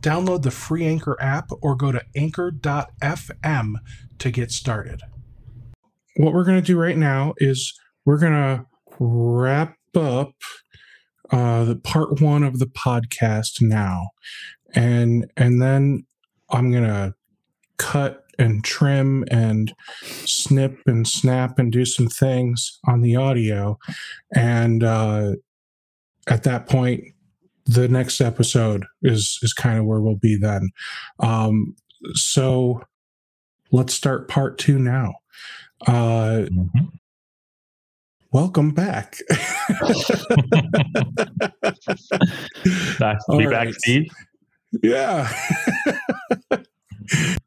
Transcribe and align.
Download 0.00 0.42
the 0.42 0.50
free 0.50 0.86
Anchor 0.86 1.16
app 1.20 1.50
or 1.60 1.74
go 1.74 1.92
to 1.92 2.02
anchor.fm 2.16 3.74
to 4.18 4.30
get 4.30 4.50
started. 4.50 5.02
What 6.16 6.32
we're 6.32 6.44
going 6.44 6.60
to 6.60 6.66
do 6.66 6.78
right 6.78 6.96
now 6.96 7.34
is 7.38 7.72
we're 8.04 8.18
going 8.18 8.32
to 8.32 8.66
wrap 8.98 9.76
up 9.96 10.32
uh, 11.30 11.64
the 11.64 11.76
part 11.76 12.20
one 12.20 12.42
of 12.42 12.58
the 12.58 12.66
podcast 12.66 13.60
now, 13.60 14.08
and 14.74 15.30
and 15.36 15.60
then 15.60 16.06
I'm 16.50 16.70
going 16.70 16.84
to 16.84 17.14
cut 17.76 18.24
and 18.38 18.64
trim 18.64 19.24
and 19.30 19.74
snip 20.02 20.78
and 20.86 21.06
snap 21.06 21.58
and 21.58 21.70
do 21.70 21.84
some 21.84 22.08
things 22.08 22.78
on 22.86 23.02
the 23.02 23.16
audio, 23.16 23.78
and 24.34 24.82
uh, 24.82 25.32
at 26.28 26.44
that 26.44 26.66
point 26.68 27.04
the 27.68 27.86
next 27.86 28.20
episode 28.20 28.86
is 29.02 29.38
is 29.42 29.52
kind 29.52 29.78
of 29.78 29.84
where 29.84 30.00
we'll 30.00 30.16
be 30.16 30.36
then. 30.36 30.70
Um, 31.20 31.76
so 32.14 32.82
let's 33.70 33.92
start 33.92 34.28
part 34.28 34.58
two 34.58 34.78
now. 34.78 35.14
Uh, 35.86 36.46
mm-hmm. 36.50 36.86
Welcome 38.32 38.72
back. 38.72 39.18
be 39.28 39.36
right. 43.00 43.50
back, 43.50 43.68
Steve. 43.74 44.06
Yeah. 44.82 45.32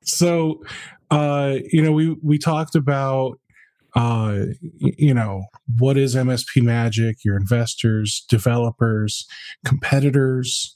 so, 0.03 0.64
uh, 1.09 1.58
you 1.72 1.81
know, 1.81 1.92
we 1.92 2.16
we 2.23 2.38
talked 2.38 2.75
about 2.75 3.39
uh, 3.95 4.45
you 4.78 5.14
know, 5.14 5.45
what 5.78 5.97
is 5.97 6.16
MSP 6.16 6.61
Magic, 6.61 7.17
your 7.25 7.36
investors, 7.36 8.25
developers, 8.30 9.25
competitors, 9.66 10.73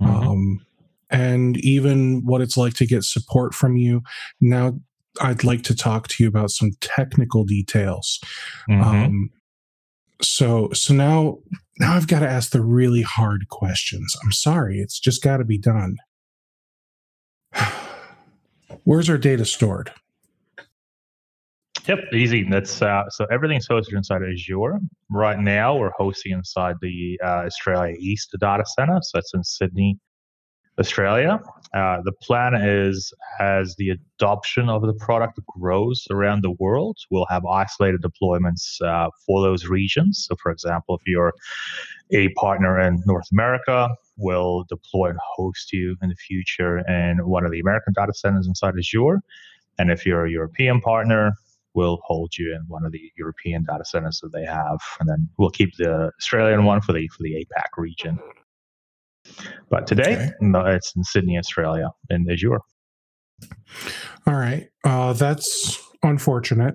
mm-hmm. 0.00 0.28
um, 0.28 0.66
and 1.10 1.56
even 1.58 2.22
what 2.24 2.40
it's 2.40 2.56
like 2.56 2.74
to 2.74 2.86
get 2.86 3.04
support 3.04 3.54
from 3.54 3.76
you. 3.76 4.02
Now, 4.40 4.78
I'd 5.20 5.44
like 5.44 5.62
to 5.64 5.74
talk 5.74 6.08
to 6.08 6.22
you 6.22 6.28
about 6.28 6.50
some 6.50 6.72
technical 6.80 7.44
details. 7.44 8.20
Mm-hmm. 8.68 8.82
Um, 8.82 9.30
so, 10.20 10.70
so 10.72 10.92
now, 10.92 11.38
now 11.78 11.94
I've 11.94 12.08
got 12.08 12.20
to 12.20 12.28
ask 12.28 12.50
the 12.50 12.62
really 12.62 13.02
hard 13.02 13.48
questions. 13.48 14.14
I'm 14.22 14.32
sorry, 14.32 14.78
it's 14.78 14.98
just 14.98 15.22
got 15.22 15.38
to 15.38 15.44
be 15.44 15.58
done. 15.58 15.96
Where's 18.84 19.08
our 19.08 19.18
data 19.18 19.44
stored? 19.44 19.92
Yep, 21.88 22.12
easy. 22.12 22.44
That's 22.44 22.82
uh, 22.82 23.08
so 23.08 23.24
everything's 23.30 23.66
hosted 23.66 23.96
inside 23.96 24.20
Azure. 24.22 24.78
Right 25.08 25.38
now, 25.38 25.74
we're 25.74 25.92
hosting 25.96 26.32
inside 26.32 26.76
the 26.82 27.18
uh, 27.24 27.46
Australia 27.46 27.96
East 27.98 28.36
data 28.38 28.64
center, 28.66 28.98
so 29.00 29.18
it's 29.18 29.32
in 29.32 29.42
Sydney, 29.42 29.98
Australia. 30.78 31.40
Uh, 31.72 32.02
the 32.04 32.12
plan 32.20 32.54
is 32.54 33.10
as 33.40 33.74
the 33.76 33.88
adoption 33.88 34.68
of 34.68 34.82
the 34.82 34.92
product 35.00 35.40
grows 35.46 36.06
around 36.10 36.42
the 36.42 36.50
world, 36.58 36.98
we'll 37.10 37.24
have 37.30 37.46
isolated 37.46 38.02
deployments 38.02 38.82
uh, 38.82 39.08
for 39.24 39.40
those 39.40 39.64
regions. 39.64 40.26
So, 40.28 40.36
for 40.42 40.52
example, 40.52 40.96
if 40.96 41.00
you're 41.06 41.32
a 42.12 42.28
partner 42.34 42.78
in 42.80 43.02
North 43.06 43.28
America, 43.32 43.88
we'll 44.18 44.64
deploy 44.68 45.08
and 45.08 45.18
host 45.36 45.72
you 45.72 45.96
in 46.02 46.10
the 46.10 46.16
future 46.16 46.80
in 46.80 47.26
one 47.26 47.46
of 47.46 47.50
the 47.50 47.60
American 47.60 47.94
data 47.94 48.12
centers 48.12 48.46
inside 48.46 48.74
Azure. 48.78 49.22
And 49.78 49.90
if 49.90 50.04
you're 50.04 50.26
a 50.26 50.30
European 50.30 50.82
partner, 50.82 51.32
will 51.74 52.00
hold 52.04 52.36
you 52.38 52.54
in 52.54 52.62
one 52.68 52.84
of 52.84 52.92
the 52.92 53.12
European 53.16 53.64
data 53.64 53.84
centers 53.84 54.20
that 54.22 54.32
they 54.32 54.44
have, 54.44 54.78
and 55.00 55.08
then 55.08 55.28
we'll 55.38 55.50
keep 55.50 55.70
the 55.76 56.10
Australian 56.18 56.64
one 56.64 56.80
for 56.80 56.92
the 56.92 57.08
for 57.08 57.22
the 57.22 57.34
APAC 57.34 57.68
region. 57.76 58.18
But 59.70 59.86
today, 59.86 60.14
okay. 60.14 60.30
no, 60.40 60.64
it's 60.64 60.94
in 60.96 61.04
Sydney, 61.04 61.38
Australia, 61.38 61.90
in 62.10 62.26
Azure. 62.30 62.60
All 64.26 64.34
right, 64.34 64.68
uh, 64.84 65.12
that's 65.12 65.80
unfortunate 66.02 66.74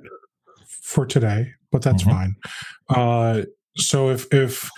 for 0.67 1.05
today, 1.05 1.51
but 1.71 1.81
that's 1.81 2.03
mm-hmm. 2.03 2.11
fine. 2.11 2.35
Uh, 2.89 3.41
so 3.77 4.09
if 4.09 4.31
if 4.31 4.69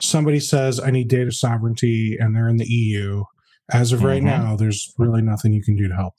somebody 0.00 0.40
says 0.40 0.78
I 0.78 0.90
need 0.90 1.08
data 1.08 1.32
sovereignty 1.32 2.16
and 2.18 2.34
they're 2.34 2.48
in 2.48 2.56
the 2.56 2.66
EU, 2.66 3.24
as 3.72 3.92
of 3.92 4.04
right 4.04 4.22
mm-hmm. 4.22 4.44
now, 4.44 4.56
there's 4.56 4.94
really 4.98 5.22
nothing 5.22 5.52
you 5.52 5.62
can 5.62 5.76
do 5.76 5.88
to 5.88 5.94
help. 5.94 6.14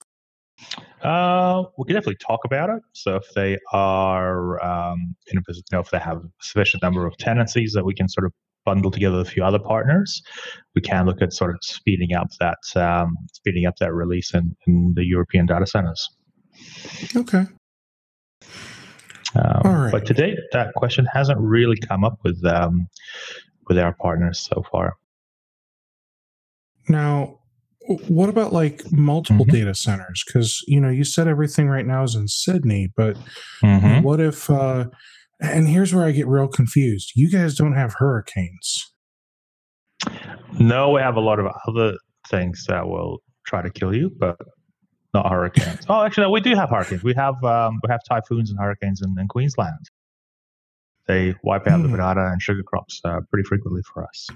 Uh, 1.06 1.64
we 1.78 1.86
can 1.86 1.94
definitely 1.94 2.16
talk 2.16 2.40
about 2.46 2.72
it. 2.72 2.82
So 2.94 3.16
if 3.16 3.32
they 3.36 3.60
are 3.72 4.64
um, 4.66 5.16
in 5.28 5.38
a 5.38 5.42
position, 5.44 5.66
you 5.72 5.76
know, 5.76 5.82
if 5.82 5.92
they 5.92 6.00
have 6.00 6.18
a 6.18 6.30
sufficient 6.42 6.82
number 6.82 7.06
of 7.06 7.16
tenancies 7.18 7.74
that 7.74 7.86
we 7.86 7.94
can 7.94 8.10
sort 8.10 8.26
of 8.26 8.34
bundle 8.66 8.90
together 8.90 9.18
with 9.18 9.28
a 9.28 9.30
few 9.30 9.44
other 9.44 9.60
partners, 9.60 10.24
we 10.74 10.82
can 10.82 11.06
look 11.06 11.22
at 11.22 11.32
sort 11.32 11.52
of 11.52 11.58
speeding 11.62 12.16
up 12.16 12.30
that 12.40 12.58
um, 12.76 13.16
speeding 13.34 13.68
up 13.68 13.76
that 13.78 13.94
release 13.94 14.34
in, 14.34 14.56
in 14.66 14.94
the 14.96 15.06
European 15.06 15.46
data 15.46 15.68
centers. 15.68 16.10
Okay. 17.16 17.46
Um, 19.36 19.62
All 19.64 19.74
right. 19.74 19.92
But 19.92 20.08
to 20.08 20.14
date, 20.16 20.40
that 20.54 20.74
question 20.74 21.06
hasn't 21.14 21.40
really 21.40 21.78
come 21.78 22.04
up 22.04 22.18
with 22.24 22.44
um, 22.46 22.88
with 23.68 23.78
our 23.78 23.94
partners 23.94 24.40
so 24.40 24.64
far. 24.72 24.96
Now, 26.90 27.40
what 28.08 28.30
about 28.30 28.54
like 28.54 28.84
multiple 28.92 29.46
mm-hmm. 29.46 29.56
data 29.56 29.76
centers? 29.76 30.24
Because 30.26 30.64
you 30.68 30.80
know 30.80 30.90
you 30.90 31.04
said 31.04 31.28
everything 31.28 31.68
right 31.68 31.86
now 31.86 32.04
is 32.04 32.16
in 32.16 32.28
Sydney, 32.28 32.92
but 32.96 33.18
mm-hmm. 33.64 34.02
what 34.02 34.20
if? 34.20 34.50
uh 34.50 34.86
And 35.40 35.68
here's 35.68 35.94
where 35.94 36.06
I 36.06 36.12
get 36.12 36.28
real 36.28 36.48
confused. 36.48 37.12
You 37.16 37.30
guys 37.30 37.56
don't 37.56 37.74
have 37.74 37.96
hurricanes. 37.98 38.92
No, 40.60 40.92
we 40.92 41.02
have 41.02 41.16
a 41.16 41.22
lot 41.22 41.40
of 41.40 41.48
other 41.68 41.98
things 42.30 42.66
that 42.68 42.88
will 42.88 43.20
try 43.46 43.62
to 43.62 43.70
kill 43.70 43.96
you, 43.96 44.12
but 44.18 44.38
not 45.14 45.30
hurricanes. 45.30 45.86
oh, 45.90 46.04
actually, 46.04 46.24
no, 46.24 46.32
we 46.32 46.42
do 46.42 46.56
have 46.56 46.70
hurricanes. 46.70 47.04
We 47.04 47.14
have 47.16 47.42
um, 47.44 47.80
we 47.84 47.92
have 47.92 48.02
typhoons 48.08 48.50
and 48.50 48.60
hurricanes 48.60 49.02
in, 49.02 49.16
in 49.20 49.28
Queensland. 49.28 49.90
They 51.08 51.36
wipe 51.44 51.68
out 51.68 51.80
mm. 51.80 51.84
the 51.84 51.90
hmm. 51.90 51.96
banana 51.96 52.32
and 52.32 52.42
sugar 52.42 52.64
crops 52.64 53.00
uh, 53.06 53.20
pretty 53.30 53.48
frequently 53.48 53.84
for 53.94 54.04
us. 54.04 54.28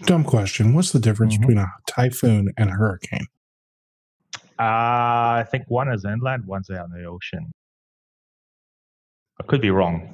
Dumb 0.00 0.24
question. 0.24 0.74
What's 0.74 0.92
the 0.92 0.98
difference 0.98 1.34
mm-hmm. 1.34 1.42
between 1.42 1.58
a 1.58 1.68
typhoon 1.86 2.52
and 2.56 2.70
a 2.70 2.72
hurricane? 2.72 3.26
Uh, 4.58 5.42
I 5.42 5.46
think 5.50 5.64
one 5.68 5.92
is 5.92 6.04
inland, 6.04 6.44
one's 6.46 6.70
out 6.70 6.86
in 6.86 7.02
the 7.02 7.08
ocean. 7.08 7.50
I 9.40 9.44
could 9.44 9.60
be 9.60 9.70
wrong. 9.70 10.12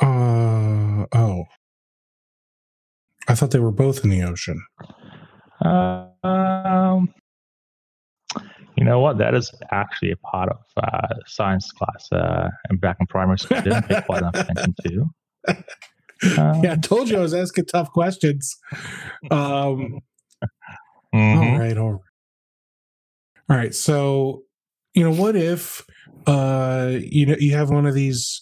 Uh 0.00 1.06
oh. 1.12 1.44
I 3.28 3.34
thought 3.34 3.50
they 3.50 3.58
were 3.58 3.72
both 3.72 4.04
in 4.04 4.10
the 4.10 4.22
ocean. 4.22 4.62
Uh, 5.64 6.06
um, 6.24 7.12
you 8.76 8.84
know 8.84 9.00
what? 9.00 9.18
That 9.18 9.34
is 9.34 9.52
actually 9.70 10.12
a 10.12 10.16
part 10.16 10.48
of 10.50 10.58
uh, 10.76 11.14
science 11.26 11.70
class 11.72 12.08
uh, 12.12 12.48
and 12.68 12.80
back 12.80 12.96
in 13.00 13.06
primary 13.06 13.38
school. 13.38 13.58
I 13.58 13.60
didn't 13.60 13.82
pay 13.82 14.02
quite 14.02 14.22
enough 14.22 14.36
attention 14.36 14.74
to. 14.86 15.06
Um, 16.38 16.62
yeah, 16.62 16.72
I 16.72 16.76
told 16.76 17.08
you 17.08 17.16
I 17.16 17.20
was 17.20 17.34
asking 17.34 17.66
tough 17.66 17.90
questions. 17.92 18.56
Um, 19.30 20.00
mm-hmm. 21.14 21.38
all 21.38 21.58
right, 21.58 21.78
all 21.78 21.92
right. 21.92 22.00
All 23.48 23.56
right. 23.56 23.74
So, 23.74 24.42
you 24.94 25.02
know, 25.02 25.12
what 25.12 25.36
if 25.36 25.84
uh 26.26 26.92
you 27.00 27.24
know 27.26 27.36
you 27.38 27.54
have 27.54 27.70
one 27.70 27.86
of 27.86 27.94
these 27.94 28.40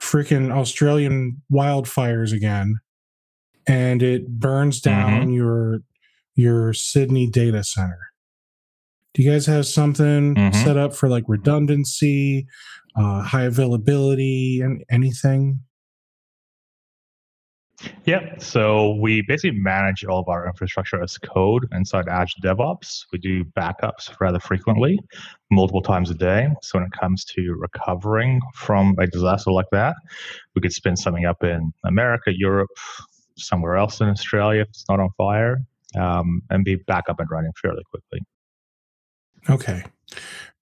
freaking 0.00 0.50
Australian 0.50 1.42
wildfires 1.52 2.32
again 2.32 2.76
and 3.66 4.02
it 4.02 4.26
burns 4.28 4.80
down 4.80 5.22
mm-hmm. 5.22 5.30
your 5.32 5.80
your 6.34 6.72
Sydney 6.72 7.28
data 7.28 7.62
center. 7.62 7.98
Do 9.14 9.22
you 9.22 9.30
guys 9.30 9.46
have 9.46 9.66
something 9.66 10.34
Mhm. 10.34 10.54
set 10.64 10.76
up 10.76 10.94
for 10.94 11.08
like 11.08 11.24
redundancy, 11.26 12.46
uh, 12.96 13.22
high 13.22 13.42
availability, 13.42 14.60
and 14.62 14.84
anything? 14.90 15.60
Yeah. 18.04 18.36
So 18.38 18.94
we 18.94 19.22
basically 19.22 19.58
manage 19.58 20.04
all 20.04 20.20
of 20.20 20.28
our 20.28 20.46
infrastructure 20.46 21.02
as 21.02 21.16
code 21.18 21.66
inside 21.72 22.08
Azure 22.08 22.40
DevOps. 22.42 23.04
We 23.12 23.18
do 23.18 23.44
backups 23.44 24.18
rather 24.20 24.40
frequently, 24.40 24.98
multiple 25.50 25.82
times 25.82 26.10
a 26.10 26.14
day. 26.14 26.48
So 26.62 26.78
when 26.78 26.86
it 26.86 26.92
comes 26.98 27.24
to 27.26 27.54
recovering 27.58 28.40
from 28.54 28.96
a 28.98 29.06
disaster 29.06 29.52
like 29.52 29.70
that, 29.72 29.94
we 30.54 30.62
could 30.62 30.72
spin 30.72 30.96
something 30.96 31.24
up 31.24 31.44
in 31.44 31.72
America, 31.84 32.32
Europe, 32.36 32.70
somewhere 33.36 33.76
else 33.76 34.00
in 34.00 34.08
Australia 34.08 34.62
if 34.62 34.68
it's 34.70 34.84
not 34.88 34.98
on 34.98 35.10
fire, 35.16 35.58
um, 35.96 36.42
and 36.50 36.64
be 36.64 36.74
back 36.74 37.04
up 37.08 37.20
and 37.20 37.30
running 37.30 37.52
fairly 37.62 37.82
quickly. 37.90 38.20
Okay. 39.48 39.84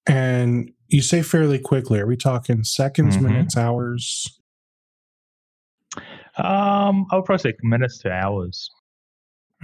And 0.07 0.71
you 0.89 1.03
say 1.03 1.23
fairly 1.23 1.59
quickly. 1.59 1.99
Are 1.99 2.07
we 2.07 2.17
talking 2.17 2.63
seconds, 2.63 3.17
Mhm. 3.17 3.23
minutes, 3.23 3.57
hours? 3.57 4.39
Um, 6.38 7.06
I 7.11 7.17
would 7.17 7.25
probably 7.25 7.50
say 7.50 7.56
minutes 7.62 7.99
to 7.99 8.11
hours. 8.12 8.71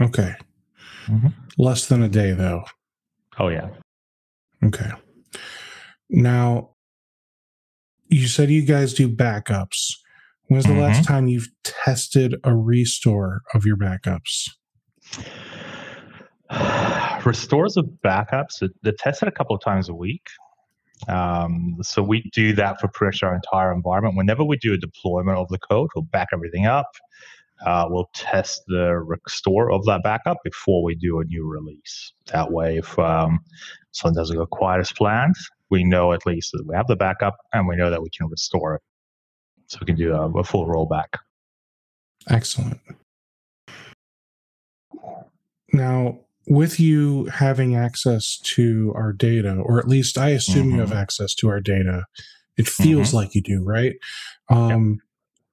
Okay. 0.01 0.35
Mhm. 1.07 1.33
Less 1.59 1.87
than 1.89 2.03
a 2.03 2.09
day, 2.09 2.33
though. 2.33 2.65
Oh 3.39 3.49
yeah. 3.49 3.69
Okay. 4.65 4.91
Now, 6.09 6.71
you 8.09 8.27
said 8.29 8.51
you 8.51 8.63
guys 8.65 8.95
do 8.95 9.09
backups. 9.09 9.95
When's 10.49 10.67
the 10.67 10.75
last 10.75 11.05
time 11.07 11.29
you've 11.29 11.49
tested 11.65 12.35
a 12.45 12.55
restore 12.55 13.41
of 13.55 13.65
your 13.65 13.77
backups? 13.77 14.51
Restores 17.25 17.77
of 17.79 17.87
backups, 18.05 18.69
they're 18.83 18.93
tested 18.99 19.29
a 19.29 19.33
couple 19.33 19.57
of 19.57 19.63
times 19.63 19.89
a 19.89 19.95
week. 19.95 20.27
Um, 21.09 21.77
so 21.83 22.03
we 22.03 22.31
do 22.33 22.53
that 22.55 22.81
for 22.81 22.89
pretty 22.89 23.17
much 23.17 23.23
our 23.23 23.35
entire 23.35 23.73
environment. 23.73 24.17
Whenever 24.17 24.45
we 24.45 24.57
do 24.57 24.75
a 24.75 24.79
deployment 24.79 25.39
of 25.39 25.49
the 25.49 25.59
code, 25.59 25.91
we'll 25.95 26.05
back 26.05 26.29
everything 26.33 26.67
up. 26.67 26.87
Uh, 27.65 27.87
we'll 27.89 28.11
test 28.15 28.63
the 28.67 28.99
restore 28.99 29.71
of 29.71 29.85
that 29.85 30.03
backup 30.03 30.39
before 30.43 30.83
we 30.83 30.95
do 30.97 31.21
a 31.21 31.25
new 31.25 31.47
release. 31.47 32.13
That 32.33 32.51
way, 32.51 32.79
if 32.79 32.99
um, 32.99 33.39
something 33.93 34.17
doesn't 34.17 34.37
go 34.37 34.47
quite 34.47 34.81
as 34.81 34.91
planned, 34.93 35.37
we 35.71 35.85
know 35.85 36.13
at 36.13 36.27
least 36.27 36.51
that 36.53 36.67
we 36.67 36.75
have 36.75 36.89
the 36.89 36.97
backup 36.97 37.37
and 37.53 37.69
we 37.69 37.77
know 37.77 37.91
that 37.91 38.03
we 38.03 38.11
can 38.11 38.29
restore 38.29 38.75
it. 38.75 38.83
So 39.69 39.79
we 39.81 39.87
can 39.87 39.97
do 39.97 40.13
a, 40.13 40.29
a 40.31 40.45
full 40.45 40.67
rollback. 40.67 41.19
Excellent. 42.29 42.81
Now, 45.73 46.19
with 46.47 46.81
you 46.81 47.27
having 47.27 47.75
access 47.77 48.39
to 48.39 48.93
our 48.97 49.12
data, 49.12 49.55
or 49.55 49.79
at 49.79 49.89
least 49.89 50.19
I 50.19 50.31
assume 50.31 50.71
you 50.71 50.81
have 50.81 50.91
Mhm. 50.91 50.97
access 51.00 51.35
to 51.37 51.49
our 51.49 51.61
data, 51.61 52.05
it 52.56 52.69
feels 52.69 53.15
like 53.15 53.35
you 53.35 53.43
do, 53.43 53.62
right? 53.62 53.94
Um, 54.49 55.00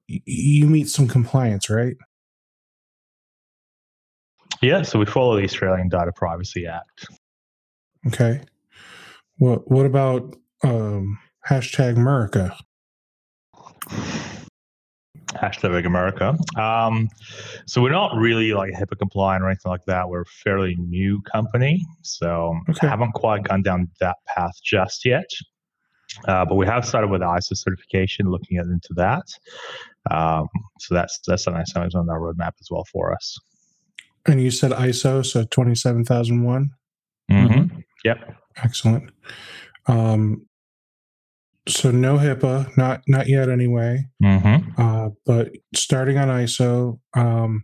y- 0.09 0.21
You 0.25 0.68
meet 0.68 0.89
some 0.89 1.07
compliance, 1.07 1.69
right? 1.69 1.95
Yeah, 4.62 4.81
so 4.81 5.00
we 5.00 5.06
follow 5.06 5.38
the 5.38 5.44
Australian 5.44 5.88
Data 5.89 6.12
Privacy 6.13 6.65
Act. 6.65 7.07
Okay. 8.07 8.41
What 9.38 9.69
What 9.71 9.86
about 9.86 10.36
um, 10.63 11.18
hashtag 11.47 11.95
America? 11.95 12.57
Hashtag 15.35 15.85
America. 15.85 16.35
Um, 16.57 17.07
so 17.67 17.81
we're 17.81 17.91
not 17.91 18.15
really 18.15 18.53
like 18.53 18.71
HIPAA 18.73 18.97
compliant 18.97 19.43
or 19.43 19.47
anything 19.47 19.69
like 19.69 19.85
that. 19.85 20.09
We're 20.09 20.21
a 20.21 20.25
fairly 20.43 20.75
new 20.75 21.21
company, 21.31 21.85
so 22.01 22.55
Okay. 22.69 22.87
haven't 22.87 23.11
quite 23.13 23.43
gone 23.43 23.61
down 23.61 23.89
that 23.99 24.17
path 24.27 24.53
just 24.63 25.05
yet. 25.05 25.29
Uh, 26.27 26.43
but 26.45 26.55
we 26.55 26.65
have 26.65 26.83
started 26.85 27.09
with 27.11 27.21
ISO 27.21 27.55
certification, 27.55 28.31
looking 28.31 28.57
into 28.57 28.89
that. 28.95 29.23
Um, 30.09 30.47
so 30.79 30.95
that's 30.95 31.19
that's 31.27 31.43
something 31.43 31.63
that's 31.75 31.93
on 31.95 32.09
our 32.09 32.19
roadmap 32.19 32.53
as 32.59 32.67
well 32.71 32.83
for 32.91 33.13
us. 33.13 33.37
And 34.25 34.41
you 34.41 34.49
said 34.49 34.71
ISO, 34.71 35.23
so 35.25 35.45
twenty 35.51 35.75
seven 35.75 36.03
thousand 36.03 36.43
one. 36.43 36.71
Mm-hmm. 37.31 37.79
Yep. 38.03 38.35
Excellent. 38.63 39.11
Um, 39.87 40.45
so 41.67 41.91
no 41.91 42.17
HIPAA, 42.17 42.75
not 42.75 43.01
not 43.07 43.27
yet 43.27 43.47
anyway. 43.49 44.05
Mm-hmm. 44.23 44.81
Uh, 45.09 45.15
but 45.25 45.51
starting 45.75 46.17
on 46.17 46.27
ISO, 46.27 47.00
um, 47.15 47.63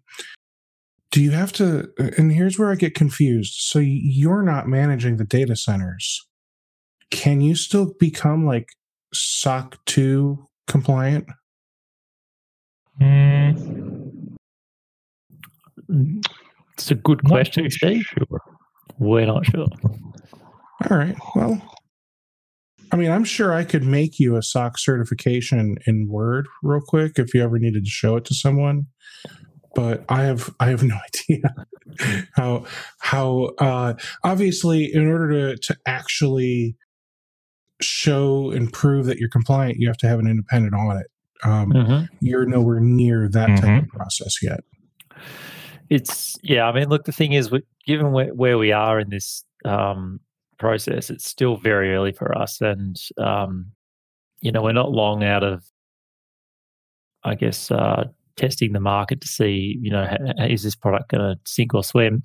do 1.11 1.21
you 1.21 1.31
have 1.31 1.53
to? 1.53 1.89
And 2.17 2.31
here's 2.31 2.59
where 2.59 2.71
I 2.71 2.75
get 2.75 2.93
confused. 2.95 3.53
So 3.57 3.79
you're 3.79 4.41
not 4.43 4.67
managing 4.67 5.17
the 5.17 5.25
data 5.25 5.55
centers. 5.55 6.27
Can 7.11 7.41
you 7.41 7.55
still 7.55 7.93
become 7.99 8.45
like 8.45 8.67
SOC 9.13 9.77
two 9.85 10.47
compliant? 10.67 11.25
Mm, 13.01 14.35
It's 16.73 16.91
a 16.91 16.95
good 16.95 17.23
not 17.23 17.29
question, 17.29 17.69
Steve. 17.69 18.03
Sure. 18.03 18.41
We're 18.97 19.25
not 19.25 19.45
sure. 19.45 19.67
All 20.89 20.97
right. 20.97 21.15
Well, 21.35 21.61
I 22.95 22.97
mean, 22.97 23.11
I'm 23.11 23.25
sure 23.25 23.53
I 23.53 23.65
could 23.65 23.83
make 23.83 24.21
you 24.21 24.37
a 24.37 24.41
SOC 24.41 24.77
certification 24.77 25.77
in 25.85 26.07
Word 26.07 26.47
real 26.63 26.79
quick 26.79 27.19
if 27.19 27.33
you 27.33 27.43
ever 27.43 27.59
needed 27.59 27.83
to 27.83 27.89
show 27.89 28.15
it 28.15 28.23
to 28.23 28.33
someone. 28.33 28.85
But 29.75 30.05
I 30.07 30.23
have 30.23 30.55
I 30.61 30.67
have 30.69 30.81
no 30.93 30.95
idea 30.95 31.53
how 32.35 32.65
how 32.99 33.51
uh, 33.59 33.95
obviously 34.23 34.85
in 34.93 35.07
order 35.07 35.55
to 35.55 35.57
to 35.57 35.77
actually 35.85 36.77
show 37.81 38.51
and 38.51 38.71
prove 38.71 39.07
that 39.07 39.17
you're 39.17 39.27
compliant, 39.27 39.75
you 39.77 39.89
have 39.89 39.97
to 39.97 40.07
have 40.07 40.19
an 40.19 40.27
independent 40.27 40.73
audit. 40.73 41.07
Um, 41.43 41.73
Mhm. 41.73 42.07
You're 42.21 42.45
nowhere 42.45 42.79
near 42.79 43.27
that 43.27 43.59
type 43.59 43.83
of 43.83 43.89
process 43.89 44.41
yet. 44.41 44.61
It's 45.89 46.37
yeah. 46.43 46.65
I 46.65 46.71
mean, 46.71 46.87
look, 46.87 47.03
the 47.03 47.11
thing 47.11 47.33
is, 47.33 47.51
given 47.85 48.13
where, 48.13 48.33
where 48.33 48.57
we 48.57 48.71
are 48.71 49.01
in 49.01 49.09
this 49.09 49.43
um, 49.65 50.21
process, 50.57 51.09
it's 51.09 51.27
still 51.29 51.57
very 51.57 51.93
early 51.93 52.11
for 52.11 52.37
us, 52.37 52.61
and 52.61 52.97
um, 53.17 53.71
you 54.41 54.51
know, 54.51 54.61
we're 54.61 54.73
not 54.73 54.91
long 54.91 55.23
out 55.23 55.43
of, 55.43 55.63
I 57.23 57.35
guess, 57.35 57.71
uh, 57.71 58.05
testing 58.35 58.73
the 58.73 58.79
market 58.79 59.21
to 59.21 59.27
see, 59.27 59.77
you 59.81 59.89
know, 59.89 60.05
ha- 60.05 60.45
is 60.45 60.61
this 60.63 60.75
product 60.75 61.09
going 61.11 61.21
to 61.35 61.39
sink 61.45 61.73
or 61.73 61.83
swim? 61.83 62.21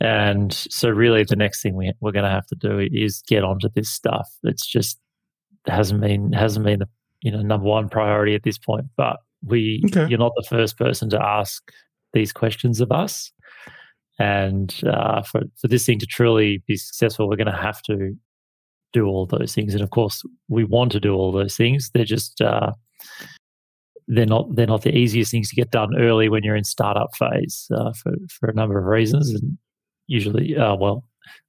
And 0.00 0.52
so, 0.52 0.90
really, 0.90 1.24
the 1.24 1.36
next 1.36 1.62
thing 1.62 1.74
we, 1.74 1.92
we're 2.00 2.12
going 2.12 2.24
to 2.24 2.30
have 2.30 2.46
to 2.48 2.54
do 2.54 2.78
is 2.92 3.22
get 3.26 3.44
onto 3.44 3.68
this 3.74 3.88
stuff. 3.88 4.28
It's 4.42 4.66
just 4.66 4.98
hasn't 5.66 6.00
been 6.00 6.32
hasn't 6.32 6.64
been 6.64 6.80
the 6.80 6.88
you 7.22 7.30
know 7.30 7.40
number 7.42 7.66
one 7.66 7.88
priority 7.88 8.34
at 8.34 8.42
this 8.42 8.58
point. 8.58 8.86
But 8.96 9.18
we, 9.44 9.82
Okay. 9.86 10.06
you're 10.08 10.18
not 10.18 10.32
the 10.36 10.46
first 10.48 10.76
person 10.76 11.08
to 11.10 11.22
ask 11.22 11.70
these 12.12 12.32
questions 12.32 12.80
of 12.80 12.92
us. 12.92 13.32
And 14.18 14.74
uh, 14.86 15.22
for 15.22 15.42
for 15.60 15.68
this 15.68 15.84
thing 15.84 15.98
to 15.98 16.06
truly 16.06 16.62
be 16.66 16.76
successful, 16.76 17.28
we're 17.28 17.36
going 17.36 17.46
to 17.46 17.52
have 17.52 17.82
to 17.82 18.16
do 18.92 19.06
all 19.06 19.26
those 19.26 19.54
things. 19.54 19.74
And 19.74 19.82
of 19.82 19.90
course, 19.90 20.22
we 20.48 20.64
want 20.64 20.92
to 20.92 21.00
do 21.00 21.14
all 21.14 21.32
those 21.32 21.56
things. 21.56 21.90
They're 21.92 22.04
just 22.04 22.40
uh, 22.40 22.72
they're 24.08 24.26
not 24.26 24.54
they're 24.54 24.66
not 24.66 24.82
the 24.82 24.96
easiest 24.96 25.30
things 25.30 25.50
to 25.50 25.56
get 25.56 25.70
done 25.70 25.98
early 25.98 26.28
when 26.28 26.44
you're 26.44 26.56
in 26.56 26.64
startup 26.64 27.14
phase 27.16 27.66
uh, 27.74 27.92
for 27.92 28.12
for 28.30 28.48
a 28.48 28.54
number 28.54 28.78
of 28.78 28.86
reasons. 28.86 29.30
And 29.30 29.58
usually, 30.06 30.56
uh, 30.56 30.76
well, 30.76 31.04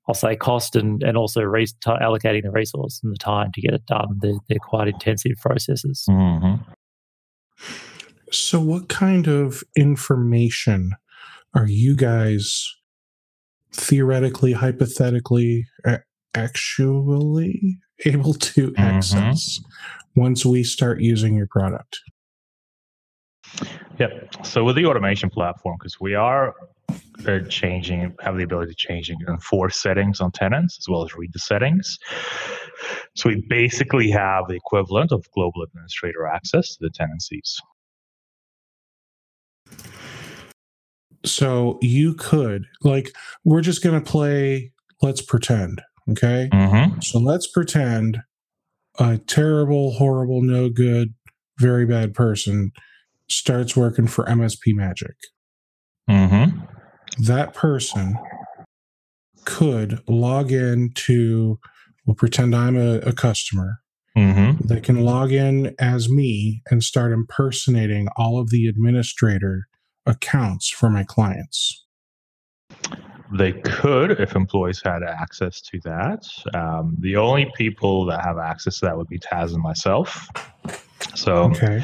I'll 0.07 0.15
say 0.15 0.35
cost 0.35 0.75
and 0.75 1.03
and 1.03 1.17
also 1.17 1.41
re- 1.41 1.65
t- 1.65 1.73
allocating 1.85 2.43
the 2.43 2.51
resource 2.51 2.99
and 3.03 3.13
the 3.13 3.17
time 3.17 3.51
to 3.53 3.61
get 3.61 3.73
it 3.73 3.85
done. 3.85 4.17
They're, 4.19 4.39
they're 4.49 4.59
quite 4.59 4.87
intensive 4.87 5.37
processes. 5.41 6.05
Mm-hmm. 6.09 6.63
So, 8.31 8.59
what 8.59 8.89
kind 8.89 9.27
of 9.27 9.63
information 9.75 10.91
are 11.53 11.67
you 11.67 11.95
guys 11.95 12.67
theoretically, 13.73 14.53
hypothetically, 14.53 15.65
actually 16.35 17.77
able 18.05 18.33
to 18.33 18.71
Mhm. 18.71 18.79
access 18.79 19.59
once 20.15 20.45
we 20.45 20.63
start 20.63 21.01
using 21.01 21.35
your 21.35 21.47
product? 21.47 21.99
Yep. 23.99 24.45
So 24.45 24.63
with 24.63 24.75
the 24.75 24.85
automation 24.85 25.29
platform, 25.29 25.77
because 25.79 25.99
we 25.99 26.13
are 26.15 26.53
uh, 27.27 27.39
changing, 27.49 28.15
have 28.21 28.37
the 28.37 28.43
ability 28.43 28.71
to 28.71 28.75
change 28.75 29.09
and 29.09 29.19
enforce 29.27 29.77
settings 29.77 30.21
on 30.21 30.31
tenants 30.31 30.77
as 30.79 30.87
well 30.87 31.03
as 31.03 31.15
read 31.15 31.33
the 31.33 31.39
settings. 31.39 31.97
So 33.15 33.29
we 33.29 33.43
basically 33.49 34.09
have 34.11 34.47
the 34.47 34.55
equivalent 34.55 35.11
of 35.11 35.25
global 35.33 35.63
administrator 35.63 36.27
access 36.27 36.75
to 36.75 36.77
the 36.81 36.89
tenancies. 36.91 37.59
So, 41.27 41.77
you 41.81 42.13
could, 42.13 42.65
like, 42.81 43.11
we're 43.43 43.61
just 43.61 43.83
going 43.83 44.01
to 44.01 44.11
play 44.11 44.71
Let's 45.01 45.21
Pretend, 45.21 45.81
okay? 46.11 46.49
Mm-hmm. 46.51 46.99
So, 47.01 47.19
let's 47.19 47.47
pretend 47.47 48.21
a 48.99 49.17
terrible, 49.17 49.91
horrible, 49.93 50.41
no 50.41 50.69
good, 50.69 51.13
very 51.59 51.85
bad 51.85 52.13
person 52.13 52.71
starts 53.29 53.75
working 53.75 54.07
for 54.07 54.25
MSP 54.25 54.73
Magic. 54.73 55.15
Mm-hmm. 56.09 56.61
that 57.25 57.53
person 57.53 58.17
could 59.43 60.01
log 60.07 60.51
in 60.53 60.91
to, 60.93 61.59
we'll 62.05 62.15
pretend 62.15 62.55
I'm 62.55 62.77
a, 62.77 62.99
a 62.99 63.11
customer. 63.11 63.81
Mm-hmm. 64.17 64.67
They 64.67 64.79
can 64.79 65.01
log 65.01 65.31
in 65.31 65.75
as 65.79 66.09
me 66.09 66.61
and 66.71 66.83
start 66.83 67.11
impersonating 67.11 68.07
all 68.15 68.39
of 68.39 68.51
the 68.51 68.67
administrator 68.67 69.67
accounts 70.07 70.69
for 70.69 70.89
my 70.89 71.03
clients. 71.03 71.85
They 73.37 73.51
could 73.53 74.11
if 74.19 74.35
employees 74.35 74.81
had 74.83 75.03
access 75.03 75.61
to 75.61 75.79
that. 75.83 76.25
Um, 76.53 76.95
the 76.99 77.17
only 77.17 77.51
people 77.55 78.05
that 78.05 78.23
have 78.23 78.37
access 78.37 78.79
to 78.79 78.85
that 78.85 78.97
would 78.97 79.07
be 79.07 79.19
Tas 79.19 79.51
and 79.53 79.61
myself. 79.61 80.29
So, 81.15 81.51
Okay. 81.51 81.83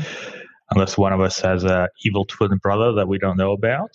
unless 0.71 0.97
one 0.97 1.11
of 1.11 1.19
us 1.19 1.39
has 1.41 1.65
a 1.65 1.89
evil 2.05 2.25
twin 2.25 2.57
brother 2.57 2.93
that 2.93 3.07
we 3.07 3.17
don't 3.17 3.37
know 3.37 3.51
about, 3.51 3.91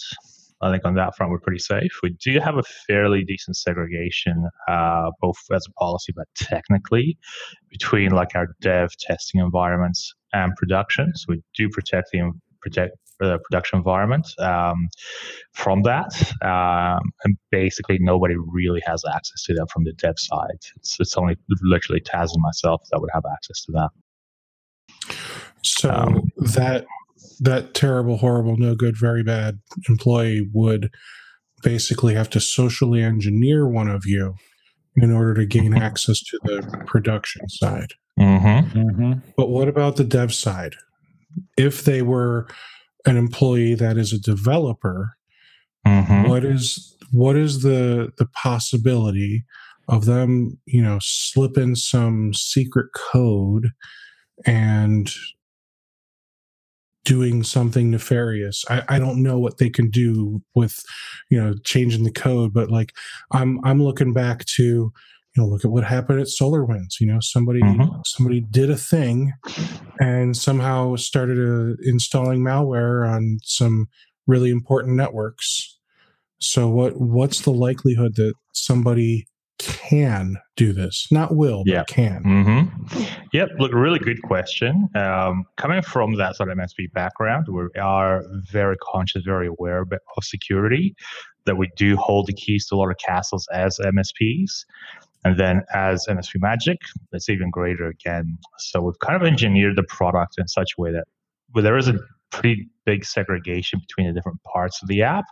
I 0.60 0.70
think 0.70 0.84
on 0.84 0.94
that 0.96 1.16
front 1.16 1.30
we're 1.30 1.38
pretty 1.40 1.60
safe. 1.60 1.90
We 2.02 2.10
do 2.22 2.38
have 2.40 2.58
a 2.58 2.62
fairly 2.86 3.24
decent 3.24 3.56
segregation, 3.56 4.48
uh, 4.68 5.10
both 5.20 5.38
as 5.54 5.64
a 5.68 5.72
policy 5.72 6.12
but 6.14 6.26
technically, 6.36 7.16
between 7.70 8.10
like 8.10 8.34
our 8.34 8.48
dev 8.60 8.90
testing 8.98 9.40
environments 9.40 10.12
and 10.32 10.54
production. 10.56 11.12
So 11.14 11.26
we 11.28 11.42
do 11.56 11.68
protect 11.70 12.10
the 12.12 12.32
protect 12.60 12.96
the 13.18 13.38
production 13.44 13.78
environment 13.78 14.26
um, 14.38 14.88
from 15.52 15.82
that, 15.82 16.12
um, 16.42 17.10
and 17.24 17.36
basically 17.50 17.98
nobody 18.00 18.34
really 18.36 18.82
has 18.86 19.02
access 19.14 19.42
to 19.44 19.54
that 19.54 19.68
from 19.72 19.84
the 19.84 19.92
dev 19.92 20.14
side. 20.18 20.60
It's 20.76 20.96
it's 21.00 21.16
only 21.16 21.36
literally 21.62 22.00
Tas 22.00 22.32
and 22.32 22.42
myself 22.42 22.82
that 22.90 23.00
would 23.00 23.10
have 23.12 23.24
access 23.32 23.64
to 23.64 23.72
that. 23.72 23.90
So 25.62 25.90
Um, 25.90 26.30
that 26.54 26.86
that 27.40 27.74
terrible, 27.74 28.18
horrible, 28.18 28.56
no 28.56 28.74
good, 28.74 28.96
very 28.96 29.22
bad 29.22 29.58
employee 29.88 30.48
would 30.52 30.90
basically 31.62 32.14
have 32.14 32.30
to 32.30 32.40
socially 32.40 33.02
engineer 33.02 33.68
one 33.68 33.88
of 33.88 34.04
you 34.06 34.34
in 34.96 35.12
order 35.12 35.34
to 35.34 35.46
gain 35.46 35.74
access 35.74 36.20
to 36.20 36.38
the 36.44 36.84
production 36.86 37.48
side. 37.48 37.92
Mm-hmm. 38.18 38.78
Mm-hmm. 38.78 39.12
But 39.36 39.48
what 39.48 39.68
about 39.68 39.96
the 39.96 40.04
dev 40.04 40.34
side? 40.34 40.74
If 41.56 41.84
they 41.84 42.02
were 42.02 42.48
an 43.08 43.16
employee 43.16 43.74
that 43.74 43.96
is 43.96 44.12
a 44.12 44.20
developer, 44.20 45.14
Mm-hmm. 45.86 46.28
what 46.28 46.44
is 46.44 46.96
what 47.12 47.36
is 47.36 47.62
the 47.62 48.12
the 48.18 48.26
possibility 48.26 49.44
of 49.88 50.04
them, 50.04 50.58
you 50.66 50.82
know, 50.82 50.98
slipping 51.00 51.74
some 51.76 52.34
secret 52.34 52.88
code 52.92 53.70
and 54.44 55.10
doing 57.04 57.42
something 57.42 57.90
nefarious. 57.90 58.64
I, 58.68 58.82
I 58.88 58.98
don't 58.98 59.22
know 59.22 59.38
what 59.38 59.56
they 59.56 59.70
can 59.70 59.88
do 59.88 60.42
with, 60.54 60.82
you 61.30 61.40
know, 61.42 61.54
changing 61.64 62.04
the 62.04 62.10
code, 62.10 62.52
but 62.52 62.70
like 62.70 62.92
I'm 63.32 63.64
I'm 63.64 63.82
looking 63.82 64.12
back 64.12 64.44
to, 64.56 64.92
you 65.38 65.44
know, 65.44 65.48
look 65.48 65.64
at 65.64 65.70
what 65.70 65.84
happened 65.84 66.20
at 66.20 66.26
SolarWinds. 66.26 67.00
You 67.00 67.06
know, 67.06 67.18
somebody 67.20 67.60
Mhm. 67.60 68.02
somebody 68.06 68.40
did 68.40 68.70
a 68.70 68.76
thing 68.76 69.32
and 70.00 70.36
somehow 70.36 70.96
started 70.96 71.38
uh, 71.38 71.76
installing 71.84 72.40
malware 72.40 73.08
on 73.08 73.38
some 73.44 73.86
really 74.26 74.50
important 74.50 74.96
networks. 74.96 75.78
So 76.40 76.68
what 76.68 77.00
what's 77.00 77.42
the 77.42 77.52
likelihood 77.52 78.16
that 78.16 78.34
somebody 78.52 79.26
can 79.58 80.36
do 80.56 80.72
this? 80.72 81.06
Not 81.10 81.34
will, 81.34 81.62
Yeah. 81.66 81.80
but 81.80 81.88
can. 81.88 82.22
Mm-hmm. 82.24 83.02
Yep. 83.32 83.48
Look, 83.58 83.72
really 83.72 83.98
good 83.98 84.22
question. 84.22 84.88
Um, 84.94 85.44
coming 85.56 85.82
from 85.82 86.14
that 86.16 86.36
sort 86.36 86.48
of 86.50 86.58
MSP 86.58 86.86
background, 86.94 87.46
we 87.48 87.68
are 87.80 88.24
very 88.50 88.76
conscious, 88.82 89.22
very 89.24 89.46
aware 89.48 89.82
of 89.82 90.24
security. 90.24 90.94
That 91.46 91.56
we 91.56 91.70
do 91.76 91.96
hold 91.96 92.26
the 92.26 92.34
keys 92.34 92.66
to 92.66 92.74
a 92.74 92.76
lot 92.76 92.90
of 92.90 92.98
castles 92.98 93.48
as 93.52 93.78
MSPs, 93.82 94.50
and 95.24 95.38
then 95.38 95.62
as 95.74 96.06
MSP 96.08 96.40
Magic, 96.40 96.78
it's 97.12 97.28
even 97.28 97.50
greater 97.50 97.86
again. 97.88 98.38
So 98.58 98.82
we've 98.82 98.98
kind 99.00 99.20
of 99.20 99.26
engineered 99.26 99.76
the 99.76 99.82
product 99.82 100.36
in 100.38 100.48
such 100.48 100.72
a 100.78 100.80
way 100.80 100.92
that 100.92 101.04
well, 101.54 101.64
there 101.64 101.78
is 101.78 101.88
a 101.88 101.98
pretty 102.30 102.68
big 102.84 103.04
segregation 103.04 103.78
between 103.80 104.06
the 104.06 104.14
different 104.14 104.42
parts 104.44 104.80
of 104.82 104.88
the 104.88 105.02
app, 105.02 105.26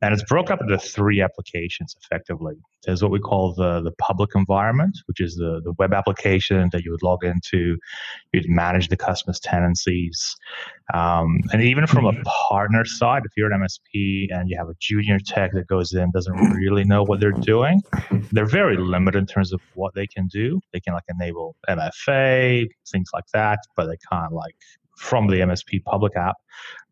and 0.00 0.14
it's 0.14 0.22
broke 0.24 0.50
up 0.50 0.60
into 0.60 0.78
three 0.78 1.20
applications 1.20 1.94
effectively. 2.02 2.54
There's 2.84 3.02
what 3.02 3.10
we 3.10 3.18
call 3.18 3.54
the 3.54 3.80
the 3.82 3.92
public 3.98 4.30
environment, 4.34 4.96
which 5.06 5.20
is 5.20 5.36
the 5.36 5.60
the 5.64 5.72
web 5.78 5.92
application 5.92 6.68
that 6.72 6.84
you 6.84 6.90
would 6.90 7.02
log 7.02 7.24
into. 7.24 7.76
You'd 8.32 8.48
manage 8.48 8.88
the 8.88 8.96
customer's 8.96 9.40
tenancies, 9.40 10.36
um, 10.94 11.40
and 11.52 11.62
even 11.62 11.86
from 11.86 12.06
a 12.06 12.12
partner 12.48 12.84
side, 12.84 13.22
if 13.24 13.32
you're 13.36 13.52
an 13.52 13.60
MSP 13.60 14.28
and 14.30 14.48
you 14.48 14.56
have 14.56 14.68
a 14.68 14.76
junior 14.80 15.18
tech 15.18 15.52
that 15.52 15.66
goes 15.66 15.92
in 15.92 16.10
doesn't 16.12 16.36
really 16.54 16.84
know 16.84 17.02
what 17.02 17.20
they're 17.20 17.32
doing, 17.32 17.82
they're 18.32 18.46
very 18.46 18.76
limited 18.76 19.18
in 19.18 19.26
terms 19.26 19.52
of 19.52 19.60
what 19.74 19.94
they 19.94 20.06
can 20.06 20.28
do. 20.28 20.60
They 20.72 20.80
can 20.80 20.94
like 20.94 21.04
enable 21.08 21.56
MFA, 21.68 22.66
things 22.90 23.08
like 23.12 23.26
that, 23.32 23.58
but 23.76 23.86
they 23.86 23.98
can't 24.10 24.32
like 24.32 24.54
from 24.96 25.28
the 25.28 25.36
MSP 25.40 25.84
public 25.84 26.16
app 26.16 26.36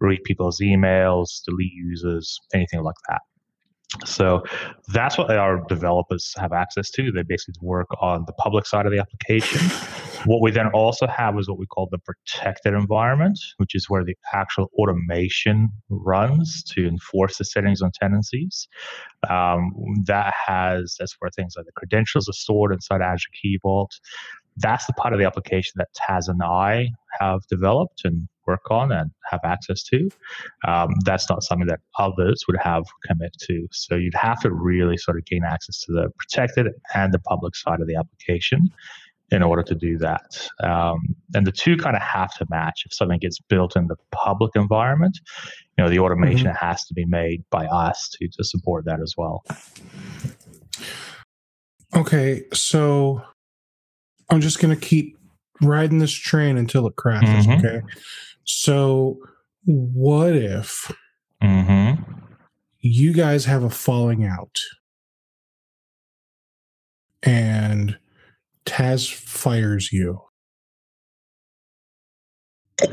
read 0.00 0.22
people's 0.24 0.60
emails, 0.60 1.42
delete 1.44 1.72
users, 1.72 2.38
anything 2.52 2.82
like 2.82 2.96
that. 3.08 3.20
So 4.04 4.42
that's 4.92 5.16
what 5.16 5.30
our 5.30 5.64
developers 5.68 6.34
have 6.38 6.52
access 6.52 6.90
to. 6.92 7.12
They 7.12 7.22
basically 7.22 7.54
work 7.62 7.86
on 8.00 8.24
the 8.26 8.32
public 8.34 8.66
side 8.66 8.86
of 8.86 8.92
the 8.92 8.98
application. 8.98 9.60
What 10.26 10.40
we 10.40 10.50
then 10.52 10.68
also 10.68 11.06
have 11.06 11.38
is 11.38 11.50
what 11.50 11.58
we 11.58 11.66
call 11.66 11.86
the 11.90 11.98
protected 11.98 12.72
environment, 12.72 13.38
which 13.58 13.74
is 13.74 13.90
where 13.90 14.02
the 14.02 14.16
actual 14.32 14.70
automation 14.78 15.68
runs 15.90 16.62
to 16.74 16.88
enforce 16.88 17.36
the 17.36 17.44
settings 17.44 17.82
on 17.82 17.90
tenancies. 17.92 18.66
Um, 19.28 19.70
that 20.06 20.32
has 20.46 20.96
that's 20.98 21.14
where 21.18 21.30
things 21.30 21.54
like 21.58 21.66
the 21.66 21.72
credentials 21.72 22.26
are 22.26 22.32
stored 22.32 22.72
inside 22.72 23.02
Azure 23.02 23.28
Key 23.42 23.58
Vault. 23.62 23.92
That's 24.56 24.86
the 24.86 24.92
part 24.94 25.12
of 25.12 25.18
the 25.18 25.26
application 25.26 25.72
that 25.76 25.88
Tas 25.94 26.28
and 26.28 26.42
I 26.42 26.90
have 27.20 27.40
developed 27.48 28.02
and 28.04 28.28
work 28.46 28.70
on 28.70 28.92
and 28.92 29.10
have 29.30 29.40
access 29.44 29.82
to. 29.84 30.08
Um, 30.66 30.94
that's 31.04 31.28
not 31.28 31.42
something 31.42 31.66
that 31.68 31.80
others 31.98 32.44
would 32.46 32.58
have 32.60 32.84
commit 33.06 33.34
to. 33.40 33.66
So 33.72 33.96
you'd 33.96 34.14
have 34.14 34.40
to 34.40 34.52
really 34.52 34.96
sort 34.96 35.16
of 35.16 35.24
gain 35.24 35.44
access 35.44 35.80
to 35.82 35.92
the 35.92 36.10
protected 36.18 36.68
and 36.94 37.12
the 37.12 37.18
public 37.20 37.56
side 37.56 37.80
of 37.80 37.86
the 37.86 37.96
application 37.96 38.70
in 39.30 39.42
order 39.42 39.62
to 39.62 39.74
do 39.74 39.98
that. 39.98 40.48
Um, 40.62 40.98
and 41.34 41.46
the 41.46 41.52
two 41.52 41.76
kind 41.76 41.96
of 41.96 42.02
have 42.02 42.34
to 42.34 42.46
match. 42.50 42.82
If 42.84 42.92
something 42.92 43.18
gets 43.18 43.38
built 43.40 43.76
in 43.76 43.88
the 43.88 43.96
public 44.12 44.52
environment, 44.54 45.18
you 45.76 45.84
know, 45.84 45.90
the 45.90 45.98
automation 45.98 46.48
has 46.48 46.84
to 46.84 46.94
be 46.94 47.04
made 47.06 47.42
by 47.50 47.66
us 47.66 48.08
to, 48.10 48.28
to 48.28 48.44
support 48.44 48.84
that 48.84 49.00
as 49.00 49.14
well. 49.16 49.42
Okay, 51.96 52.44
so 52.52 53.22
I'm 54.30 54.40
just 54.40 54.60
going 54.60 54.74
to 54.74 54.80
keep 54.80 55.16
riding 55.62 55.98
this 55.98 56.12
train 56.12 56.56
until 56.56 56.86
it 56.86 56.96
crashes. 56.96 57.46
Mhm. 57.46 57.58
Okay. 57.58 57.80
So, 58.44 59.18
what 59.64 60.34
if 60.36 60.90
Mm-hmm. 61.42 62.02
you 62.80 63.12
guys 63.12 63.44
have 63.44 63.62
a 63.62 63.70
falling 63.70 64.24
out 64.24 64.56
and 67.22 67.98
Tas 68.64 69.08
fires 69.08 69.92
you? 69.92 70.20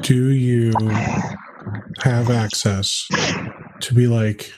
Do 0.01 0.29
you 0.29 0.73
have 2.03 2.29
access 2.29 3.07
to 3.81 3.93
be 3.93 4.07
like 4.07 4.51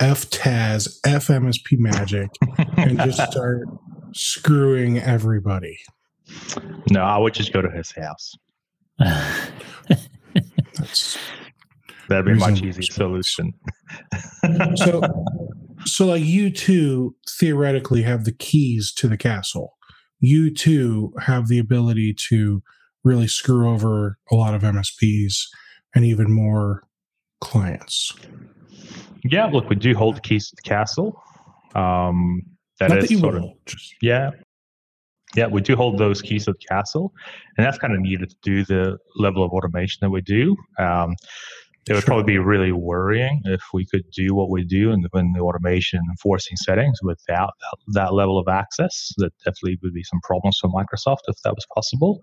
F 0.00 0.28
Tas, 0.30 1.00
F 1.04 1.26
MSP 1.28 1.78
Magic, 1.78 2.28
and 2.76 2.98
just 3.00 3.20
start 3.32 3.62
screwing 4.14 4.98
everybody? 4.98 5.78
No, 6.90 7.02
I 7.02 7.18
would 7.18 7.34
just 7.34 7.52
go 7.52 7.62
to 7.62 7.70
his 7.70 7.92
house. 7.92 8.32
That'd 12.08 12.26
be 12.26 12.32
a 12.32 12.36
much 12.36 12.62
easier 12.62 12.82
solution. 12.82 13.52
so 14.76 15.02
so 15.84 16.06
like 16.06 16.22
you 16.22 16.50
two 16.50 17.14
theoretically 17.38 18.02
have 18.02 18.24
the 18.24 18.32
keys 18.32 18.92
to 18.96 19.08
the 19.08 19.16
castle 19.16 19.74
you 20.20 20.52
too 20.52 21.12
have 21.20 21.48
the 21.48 21.58
ability 21.58 22.14
to 22.28 22.62
really 23.02 23.26
screw 23.26 23.68
over 23.68 24.16
a 24.30 24.34
lot 24.34 24.54
of 24.54 24.62
msps 24.62 25.42
and 25.94 26.04
even 26.04 26.30
more 26.30 26.84
clients 27.40 28.14
yeah, 29.24 29.46
look, 29.46 29.68
we 29.70 29.76
do 29.76 29.94
hold 29.94 30.16
the 30.16 30.20
keys 30.20 30.50
to 30.50 30.56
the 30.56 30.62
castle. 30.62 31.20
Um, 31.74 32.42
that 32.78 32.90
not 32.90 32.98
is 32.98 33.08
that 33.08 33.18
sort 33.18 33.34
will 33.34 33.52
of 33.52 33.64
just 33.64 33.94
Yeah. 34.02 34.30
Yeah, 35.36 35.46
we 35.48 35.60
do 35.60 35.74
hold 35.76 35.98
those 35.98 36.22
keys 36.22 36.44
to 36.44 36.52
the 36.52 36.58
castle, 36.68 37.12
and 37.56 37.66
that's 37.66 37.78
kind 37.78 37.92
of 37.92 38.00
needed 38.00 38.30
to 38.30 38.36
do 38.42 38.64
the 38.64 38.98
level 39.16 39.42
of 39.44 39.50
automation 39.52 39.98
that 40.02 40.10
we 40.10 40.20
do. 40.20 40.56
Um, 40.78 41.14
it 41.86 41.92
would 41.92 42.00
Sure. 42.00 42.06
probably 42.14 42.32
be 42.32 42.38
really 42.38 42.72
worrying 42.72 43.42
if 43.44 43.60
we 43.74 43.84
could 43.84 44.04
do 44.10 44.34
what 44.34 44.48
we 44.48 44.64
do 44.64 44.90
in 44.90 45.02
the, 45.02 45.10
in 45.18 45.32
the 45.34 45.40
automation 45.40 46.00
enforcing 46.10 46.56
settings 46.56 46.98
without 47.02 47.50
that, 47.60 47.76
that 47.88 48.14
level 48.14 48.38
of 48.38 48.48
access. 48.48 49.12
That 49.18 49.32
definitely 49.44 49.78
would 49.82 49.92
be 49.92 50.02
some 50.02 50.20
problems 50.22 50.56
for 50.58 50.68
Microsoft 50.68 51.18
if 51.28 51.36
that 51.44 51.54
was 51.54 51.66
possible. 51.74 52.20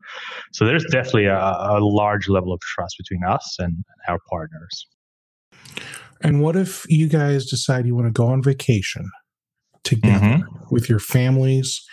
So 0.51 0.65
there's 0.65 0.83
definitely 0.85 1.25
a, 1.25 1.37
a 1.37 1.77
large 1.79 2.27
level 2.27 2.53
of 2.53 2.59
trust 2.61 2.95
between 2.97 3.23
us 3.23 3.57
and 3.59 3.75
our 4.07 4.17
partners. 4.27 4.87
and 6.23 6.41
what 6.41 6.55
if 6.55 6.85
you 6.89 7.07
guys 7.07 7.45
decide 7.45 7.85
you 7.85 7.93
want 7.95 8.07
to 8.07 8.11
go 8.11 8.27
on 8.27 8.41
vacation 8.41 9.07
together 9.83 10.41
with 10.71 10.89
your 10.89 10.99
families 10.99 11.83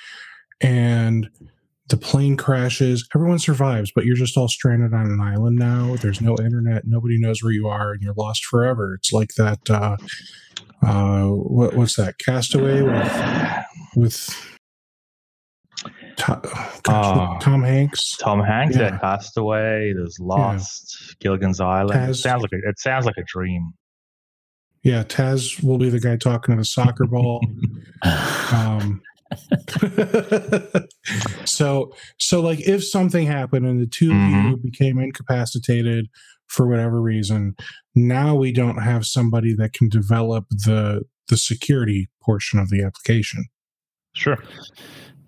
and 0.61 1.29
the 1.89 1.97
plane 1.97 2.37
crashes 2.37 3.09
everyone 3.15 3.39
survives 3.39 3.91
but 3.95 4.05
you're 4.05 4.17
just 4.17 4.37
all 4.37 4.49
stranded 4.49 4.93
on 4.93 5.07
an 5.07 5.21
island 5.21 5.57
now 5.57 5.97
there's 6.03 6.21
no 6.21 6.37
internet 6.39 6.83
nobody 6.87 7.19
knows 7.19 7.43
where 7.43 7.53
you 7.53 7.67
are 7.67 7.93
and 7.93 8.03
you're 8.03 8.15
lost 8.15 8.45
forever 8.45 8.95
it's 8.95 9.13
like 9.13 9.31
that 9.37 9.59
uh 9.71 9.97
uh 10.87 11.25
what, 11.25 11.75
what's 11.75 11.97
that 11.97 12.19
castaway 12.19 12.83
with 12.83 13.65
with 13.97 14.49
Tom, 16.17 16.43
Ah. 16.89 17.39
Tom 17.41 17.63
Hanks 17.63 18.17
Tom 18.17 18.41
Hanks, 18.43 18.77
yeah. 18.77 18.91
Yeah. 18.91 18.99
Castaway. 18.99 19.93
There's 19.93 20.19
Lost, 20.21 21.17
Gilligan's 21.21 21.61
Island. 21.61 22.11
It 22.11 22.15
sounds 22.15 22.43
like 22.43 22.51
a, 22.53 22.69
it 22.69 22.79
sounds 22.81 23.07
like 23.07 23.17
a 23.17 23.23
dream. 23.25 23.73
yeah 24.83 25.05
Tas 25.05 25.61
will 25.63 25.79
be 25.79 25.89
the 25.91 26.01
guy 26.01 26.17
talking 26.17 26.55
to 26.57 26.61
the 26.61 26.65
soccer 26.65 27.07
ball 27.07 27.41
um 28.53 29.01
so 31.45 31.93
so 32.19 32.41
like 32.41 32.61
if 32.67 32.85
something 32.85 33.27
happened 33.27 33.67
and 33.67 33.81
the 33.81 33.87
2 33.87 34.11
of 34.11 34.17
you 34.17 34.57
became 34.63 34.99
incapacitated 34.99 36.07
for 36.47 36.67
whatever 36.67 37.01
reason 37.01 37.55
now 37.95 38.35
we 38.35 38.53
don't 38.53 38.83
have 38.83 39.05
somebody 39.07 39.55
that 39.55 39.73
can 39.73 39.89
develop 39.89 40.47
the 40.51 41.03
the 41.29 41.37
security 41.37 42.09
portion 42.23 42.59
of 42.59 42.69
the 42.71 42.83
application 42.83 43.45
Sure. 44.15 44.39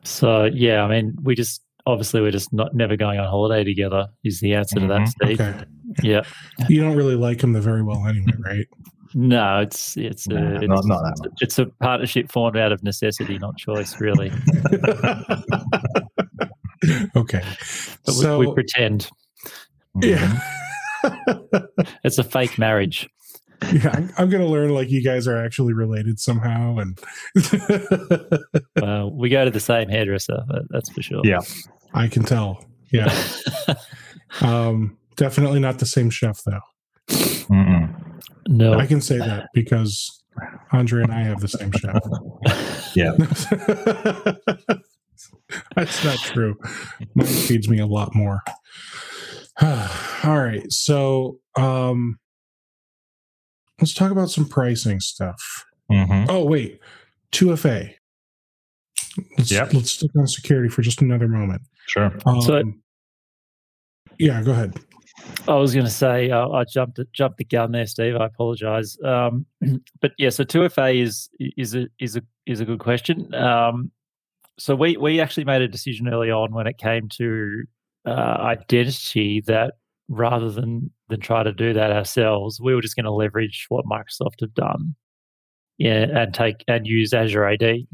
So 0.03 0.47
yeah, 0.47 0.83
I 0.83 0.89
mean, 0.89 1.15
we 1.23 1.37
just 1.37 1.63
obviously 1.87 2.21
we're 2.23 2.33
just 2.33 2.53
not 2.53 2.75
never 2.75 2.97
going 2.97 3.21
on 3.21 3.29
holiday 3.29 3.63
together. 3.63 4.09
Is 4.25 4.41
the 4.41 4.55
answer 4.55 4.81
to 4.81 4.87
that, 4.89 5.01
Mhm. 5.03 5.09
Steve? 5.09 5.41
okay 5.41 5.65
Yeah. 6.03 6.23
you 6.69 6.81
don't 6.81 6.97
really 6.97 7.15
like 7.15 7.45
him 7.45 7.53
the 7.53 7.61
very 7.61 7.83
well 7.85 8.05
anyway 8.07 8.33
right 8.41 8.67
No, 9.15 9.59
it's 9.61 9.97
it's 9.97 10.27
a 10.29 10.35
Nah, 10.35 10.59
it's, 10.61 10.69
not- 10.69 10.85
not 10.87 11.03
that 11.03 11.17
much. 11.25 11.33
it's 11.41 11.59
a 11.59 11.67
partnership 11.67 12.31
formed 12.31 12.57
out 12.57 12.71
of 12.73 12.83
necessity, 12.83 13.39
not 13.39 13.57
choice, 13.57 14.01
really. 14.01 14.31
okay 17.17 17.43
But 18.07 18.13
so 18.15 18.39
we, 18.39 18.47
we 18.47 18.55
pretend 18.55 19.11
yeah 20.01 20.39
it's 22.05 22.19
a 22.19 22.25
fake 22.25 22.59
marriage. 22.59 23.09
yeah 23.73 23.91
I'm, 23.93 24.11
I'm 24.17 24.31
gonna 24.31 24.47
learn 24.47 24.71
like 24.71 24.89
you 24.91 25.03
guys 25.05 25.27
are 25.29 25.37
actually 25.45 25.75
related 25.75 26.19
somehow 26.21 26.79
and 26.79 26.99
Uh, 28.83 29.09
we 29.13 29.29
go 29.29 29.45
to 29.45 29.51
the 29.51 29.61
same 29.61 29.89
hairdresser, 29.91 30.43
that's 30.71 30.89
for 30.91 31.03
sure. 31.03 31.21
Yeah. 31.25 31.41
i 31.93 32.09
can 32.09 32.23
tell 32.23 32.65
yeah 32.93 33.13
um 34.41 34.97
definitely 35.17 35.61
not 35.61 35.79
the 35.81 35.87
same 35.87 36.09
chef 36.11 36.41
though 36.45 36.61
Mhm. 37.11 37.93
No, 38.49 38.75
I 38.75 38.87
can 38.87 39.01
say 39.01 39.19
that 39.19 39.49
because 39.55 40.23
Andrey 40.73 41.03
and 41.03 41.13
I 41.13 41.23
have 41.23 41.41
the 41.41 41.49
same 41.49 41.73
chef. 41.73 42.01
Yeah. 42.97 43.13
That's 45.77 46.05
not 46.05 46.19
true. 46.19 46.57
Mine 47.15 47.27
feeds 47.27 47.69
me 47.69 47.79
a 47.79 47.87
lot 47.87 48.15
more. 48.17 48.41
All 49.63 50.39
right. 50.39 50.65
So 50.73 51.39
um 51.57 52.19
let's 53.81 53.95
talk 53.95 54.11
about 54.13 54.31
some 54.31 54.49
pricing 54.49 54.99
stuff. 55.01 55.41
Mhm. 55.91 56.27
Oh 56.29 56.45
wait. 56.45 56.81
2FA. 57.33 57.95
Let's 59.39 59.51
Yep. 59.53 59.75
let's 59.75 59.91
stick 59.93 60.11
on 60.17 60.27
security 60.27 60.69
for 60.69 60.83
just 60.83 61.01
another 61.03 61.29
moment. 61.29 61.63
Sure. 61.87 62.11
Um, 62.27 62.41
So- 62.43 62.63
yeah, 64.19 64.43
go 64.43 64.53
ahead. 64.53 64.75
I 65.49 65.55
was 65.55 65.75
going 65.75 65.87
to 65.87 65.93
say 65.93 66.31
uh, 66.31 66.49
I 66.49 66.65
jumped 66.65 67.01
jumped 67.13 67.39
the 67.39 67.45
gun 67.45 67.73
there, 67.73 67.87
Steve. 67.87 68.17
I 68.17 68.27
apologise. 68.27 68.99
Um, 69.05 69.47
but 70.01 70.13
yeah, 70.19 70.31
so 70.31 70.45
two 70.45 70.69
FA 70.69 70.89
is 70.89 71.29
is 71.39 71.75
a 71.75 71.89
is 71.99 72.17
a 72.17 72.23
is 72.47 72.61
a 72.61 72.65
good 72.65 72.81
question. 72.81 73.33
Um, 73.35 73.91
so 74.59 74.75
we 74.75 74.97
we 74.97 75.21
actually 75.21 75.45
made 75.45 75.63
a 75.63 75.69
decision 75.69 76.09
early 76.09 76.31
on 76.31 76.53
when 76.53 76.67
it 76.67 76.79
came 76.79 77.09
to 77.17 77.65
uh, 78.07 78.37
identity 78.41 79.43
that 79.47 79.75
rather 80.09 80.51
than 80.51 80.91
than 81.09 81.21
try 81.21 81.43
to 81.43 81.53
do 81.53 81.73
that 81.73 81.93
ourselves, 81.93 82.61
we 82.61 82.75
were 82.75 82.83
just 82.83 82.97
going 82.97 83.05
to 83.05 83.13
leverage 83.13 83.67
what 83.69 83.85
Microsoft 83.87 84.41
have 84.41 84.55
done, 84.55 84.95
yeah, 85.79 86.07
and 86.15 86.35
take 86.35 86.65
and 86.69 86.87
use 86.87 87.13
Azure 87.13 87.47
AD 87.47 87.87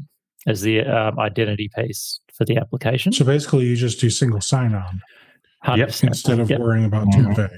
as 0.45 0.61
the 0.61 0.81
um, 0.81 1.19
identity 1.19 1.69
piece 1.75 2.19
for 2.33 2.45
the 2.45 2.57
application. 2.57 3.11
So 3.11 3.25
basically 3.25 3.65
you 3.65 3.75
just 3.75 3.99
do 3.99 4.09
single 4.09 4.39
sign 4.39 4.73
on 4.73 5.01
100%. 5.65 6.03
instead 6.09 6.39
of 6.39 6.49
Yep. 6.49 6.59
worrying 6.59 6.85
about 6.85 7.07
Mhm. 7.07 7.35
2FA. 7.35 7.49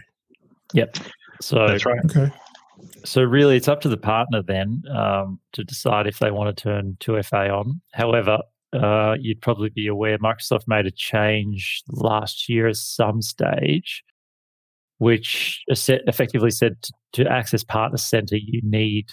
Yep. 0.73 0.95
So 1.41 1.67
That's 1.67 1.85
right. 1.85 1.99
Okay. 2.05 2.31
So 3.05 3.23
really, 3.23 3.55
it's 3.55 3.67
up 3.67 3.81
to 3.81 3.89
the 3.89 3.97
partner 3.97 4.41
then 4.41 4.83
um, 4.93 5.39
to 5.53 5.63
decide 5.63 6.05
if 6.07 6.19
they 6.19 6.31
want 6.31 6.55
to 6.55 6.63
turn 6.63 6.97
2FA 6.99 7.49
on. 7.49 7.81
However, 7.93 8.39
uh, 8.73 9.15
you'd 9.19 9.41
probably 9.41 9.69
be 9.69 9.87
aware 9.87 10.17
Microsoft 10.19 10.63
made 10.67 10.85
a 10.85 10.91
change 10.91 11.81
last 11.89 12.47
year 12.49 12.67
at 12.67 12.75
some 12.75 13.21
stage, 13.21 14.03
which 14.97 15.63
esse- 15.69 15.89
effectively 16.07 16.51
said 16.51 16.81
to, 16.83 16.93
to 17.13 17.31
access 17.31 17.63
Partner 17.63 17.97
Center, 17.97 18.35
you 18.35 18.61
need 18.63 19.09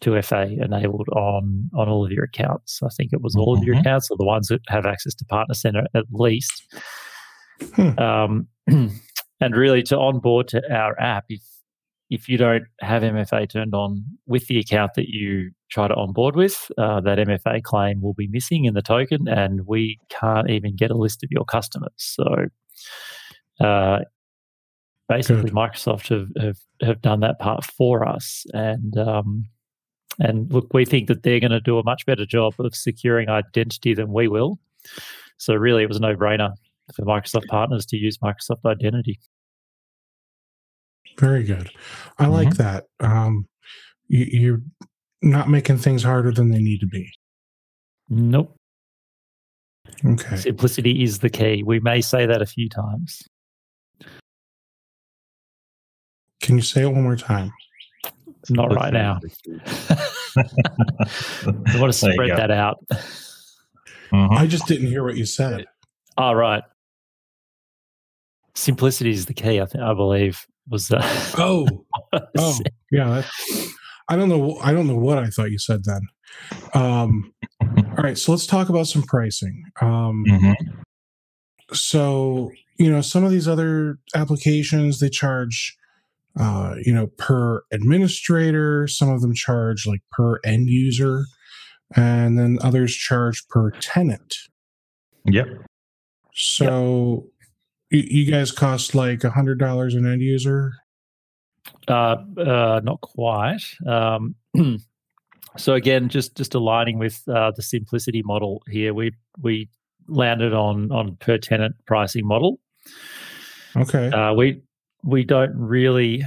2FA 0.00 0.58
enabled 0.62 1.08
on 1.10 1.70
on 1.74 1.88
all 1.88 2.04
of 2.04 2.10
your 2.10 2.24
accounts. 2.24 2.80
I 2.82 2.88
think 2.88 3.12
it 3.12 3.22
was 3.22 3.34
all 3.36 3.56
of 3.56 3.62
your 3.64 3.76
Mhm. 3.76 3.80
accounts, 3.80 4.10
or 4.10 4.16
the 4.18 4.24
ones 4.26 4.48
that 4.48 4.60
have 4.68 4.84
access 4.86 5.14
to 5.14 5.24
Partner 5.26 5.54
Center 5.54 5.86
at 5.94 6.04
least. 6.10 6.64
Hmm. 7.74 7.98
Um, 7.98 8.48
and 9.40 9.56
really, 9.56 9.82
to 9.84 9.98
onboard 9.98 10.48
to 10.48 10.62
our 10.72 10.98
app, 11.00 11.24
if 11.28 11.42
if 12.08 12.28
you 12.28 12.38
don't 12.38 12.64
have 12.80 13.02
MFA 13.02 13.50
turned 13.50 13.74
on 13.74 14.04
with 14.26 14.46
the 14.46 14.58
account 14.58 14.94
that 14.94 15.08
you 15.08 15.50
try 15.70 15.88
to 15.88 15.94
onboard 15.94 16.36
with, 16.36 16.70
uh, 16.78 17.00
that 17.00 17.18
MFA 17.18 17.62
claim 17.62 18.00
will 18.00 18.14
be 18.14 18.28
missing 18.28 18.64
in 18.64 18.74
the 18.74 18.82
token, 18.82 19.26
and 19.26 19.66
we 19.66 19.98
can't 20.08 20.48
even 20.48 20.76
get 20.76 20.90
a 20.90 20.96
list 20.96 21.24
of 21.24 21.30
your 21.32 21.44
customers. 21.44 21.90
So, 21.96 22.46
uh, 23.60 24.00
basically, 25.08 25.50
Good. 25.50 25.52
Microsoft 25.52 26.08
have, 26.08 26.28
have 26.40 26.58
have 26.82 27.02
done 27.02 27.20
that 27.20 27.38
part 27.38 27.64
for 27.64 28.06
us, 28.06 28.46
and 28.52 28.96
um, 28.96 29.46
and 30.18 30.52
look, 30.52 30.72
we 30.72 30.84
think 30.84 31.08
that 31.08 31.22
they're 31.22 31.40
going 31.40 31.50
to 31.50 31.60
do 31.60 31.78
a 31.78 31.84
much 31.84 32.06
better 32.06 32.24
job 32.26 32.54
of 32.58 32.74
securing 32.74 33.28
identity 33.28 33.94
than 33.94 34.12
we 34.12 34.28
will. 34.28 34.58
So, 35.38 35.54
really, 35.54 35.82
it 35.82 35.88
was 35.88 35.96
a 35.96 36.00
no 36.00 36.14
brainer 36.14 36.54
for 36.94 37.04
Microsoft 37.04 37.46
partners 37.48 37.86
to 37.86 37.96
use 37.96 38.18
Microsoft 38.18 38.64
Identity. 38.64 39.18
Very 41.18 41.44
good. 41.44 41.70
I 42.18 42.26
like 42.26 42.56
that. 42.56 42.84
Um, 43.00 43.48
you, 44.08 44.26
you're 44.28 44.60
not 45.22 45.48
making 45.48 45.78
things 45.78 46.02
harder 46.02 46.30
than 46.30 46.50
they 46.50 46.60
need 46.60 46.80
to 46.80 46.86
be. 46.86 47.10
Nope. 48.08 48.54
Okay. 50.04 50.36
Simplicity 50.36 51.02
is 51.02 51.20
the 51.20 51.30
key. 51.30 51.62
We 51.64 51.80
may 51.80 52.00
say 52.00 52.26
that 52.26 52.42
a 52.42 52.46
few 52.46 52.68
times. 52.68 53.22
Can 56.42 56.56
you 56.56 56.62
say 56.62 56.82
it 56.82 56.88
one 56.88 57.02
more 57.02 57.16
time? 57.16 57.50
Not 58.50 58.72
right 58.74 58.92
now. 58.92 59.18
I 60.36 61.78
want 61.80 61.92
to 61.92 61.98
spread 61.98 62.36
that 62.36 62.50
out. 62.50 62.84
Mhm. 64.12 64.38
I 64.38 64.46
just 64.46 64.66
didn't 64.66 64.86
hear 64.86 65.02
what 65.02 65.16
you 65.16 65.24
said. 65.24 65.64
All 66.16 66.36
right. 66.36 66.62
Simplicity 68.56 69.10
is 69.10 69.26
the 69.26 69.34
key. 69.34 69.60
I 69.60 69.66
think 69.66 69.84
I 69.84 69.94
believe 69.94 70.44
was 70.68 70.88
that. 70.88 71.04
Oh, 71.38 71.68
oh, 72.38 72.58
yeah. 72.90 73.22
I 74.08 74.16
don't 74.16 74.28
know. 74.28 74.58
I 74.62 74.72
don't 74.72 74.86
know 74.88 74.96
what 74.96 75.18
I 75.18 75.26
thought 75.28 75.50
you 75.50 75.58
said 75.58 75.82
then. 75.84 76.00
Um, 76.74 77.32
all 77.60 78.02
right. 78.04 78.18
So 78.18 78.32
let's 78.32 78.46
talk 78.46 78.68
about 78.68 78.86
some 78.88 79.02
pricing. 79.02 79.62
Um, 79.80 80.24
Mhm. 80.26 80.54
so 81.72 82.50
you 82.78 82.90
know 82.90 83.00
some 83.00 83.24
of 83.24 83.30
these 83.30 83.48
other 83.48 83.98
applications 84.14 85.00
they 85.00 85.08
charge 85.08 85.76
uh 86.38 86.74
you 86.84 86.92
know 86.94 87.06
per 87.18 87.62
administrator 87.72 88.86
some 88.86 89.08
of 89.08 89.20
them 89.22 89.34
charge 89.34 89.86
like 89.86 90.00
per 90.12 90.38
end 90.44 90.68
user 90.68 91.24
and 91.96 92.38
then 92.38 92.58
others 92.62 92.94
charge 92.94 93.42
per 93.48 93.70
tenant 93.72 94.34
Yep. 95.24 95.48
so 96.34 97.26
you, 97.90 98.30
guys 98.30 98.52
cost 98.52 98.94
like 98.94 99.24
a 99.24 99.30
hundred 99.30 99.58
dollars 99.58 99.94
an 99.94 100.06
end 100.06 100.22
user 100.22 100.72
uh, 101.88 102.16
uh, 102.38 102.80
not 102.82 103.00
quite. 103.00 103.62
Um, 103.86 104.34
so 105.56 105.74
again, 105.74 106.08
just 106.08 106.36
just 106.36 106.54
aligning 106.54 106.98
with 106.98 107.22
uh, 107.28 107.52
the 107.54 107.62
simplicity 107.62 108.22
model 108.22 108.62
here, 108.68 108.94
we 108.94 109.12
we 109.40 109.68
landed 110.08 110.52
on 110.52 110.90
on 110.92 111.16
per 111.16 111.38
tenant 111.38 111.76
pricing 111.86 112.26
model. 112.26 112.60
okay 113.76 114.10
Uh, 114.10 114.32
we 114.34 114.62
we 115.04 115.24
don't 115.24 115.54
really, 115.56 116.24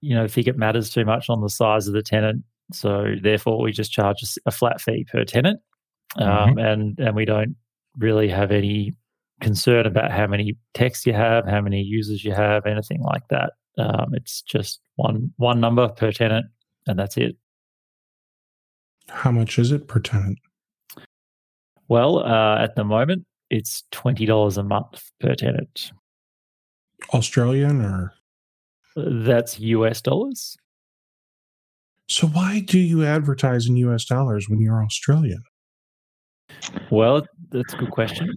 you 0.00 0.14
know, 0.14 0.28
think 0.28 0.46
it 0.46 0.56
matters 0.56 0.90
too 0.90 1.04
much 1.04 1.28
on 1.28 1.40
the 1.40 1.50
size 1.50 1.86
of 1.88 1.94
the 1.94 2.02
tenant. 2.02 2.44
So 2.72 3.14
therefore, 3.22 3.60
we 3.60 3.72
just 3.72 3.92
charge 3.92 4.16
a 4.44 4.50
flat 4.50 4.80
fee 4.80 5.06
per 5.10 5.24
tenant, 5.24 5.60
um, 6.16 6.58
and 6.58 6.98
and 6.98 7.14
we 7.14 7.24
don't 7.24 7.56
really 7.98 8.28
have 8.28 8.50
any 8.50 8.92
concern 9.40 9.86
about 9.86 10.10
how 10.10 10.26
many 10.26 10.56
texts 10.74 11.06
you 11.06 11.12
have, 11.12 11.46
how 11.46 11.60
many 11.60 11.82
users 11.82 12.24
you 12.24 12.32
have, 12.32 12.66
anything 12.66 13.02
like 13.02 13.22
that. 13.30 13.52
Um, 13.78 14.14
it's 14.14 14.42
just 14.42 14.80
one 14.96 15.32
one 15.36 15.60
number 15.60 15.88
per 15.88 16.12
tenant, 16.12 16.46
and 16.86 16.98
that's 16.98 17.16
it. 17.16 17.36
How 19.08 19.30
much 19.30 19.58
is 19.58 19.70
it 19.70 19.86
per 19.86 20.00
tenant? 20.00 20.38
Well, 21.88 22.18
uh, 22.18 22.58
at 22.58 22.74
the 22.74 22.84
moment, 22.84 23.26
it's 23.50 23.84
twenty 23.90 24.26
dollars 24.26 24.56
a 24.56 24.62
month 24.62 25.02
per 25.20 25.34
tenant. 25.34 25.92
Australian 27.12 27.82
or 27.82 28.14
that's 28.96 29.60
US 29.60 30.00
dollars. 30.00 30.56
So 32.08 32.26
why 32.26 32.60
do 32.60 32.78
you 32.78 33.04
advertise 33.04 33.66
in 33.66 33.76
US 33.76 34.04
dollars 34.04 34.48
when 34.48 34.60
you're 34.60 34.82
Australian? 34.82 35.42
Well, 36.90 37.26
that's 37.50 37.74
a 37.74 37.76
good 37.76 37.90
question. 37.90 38.34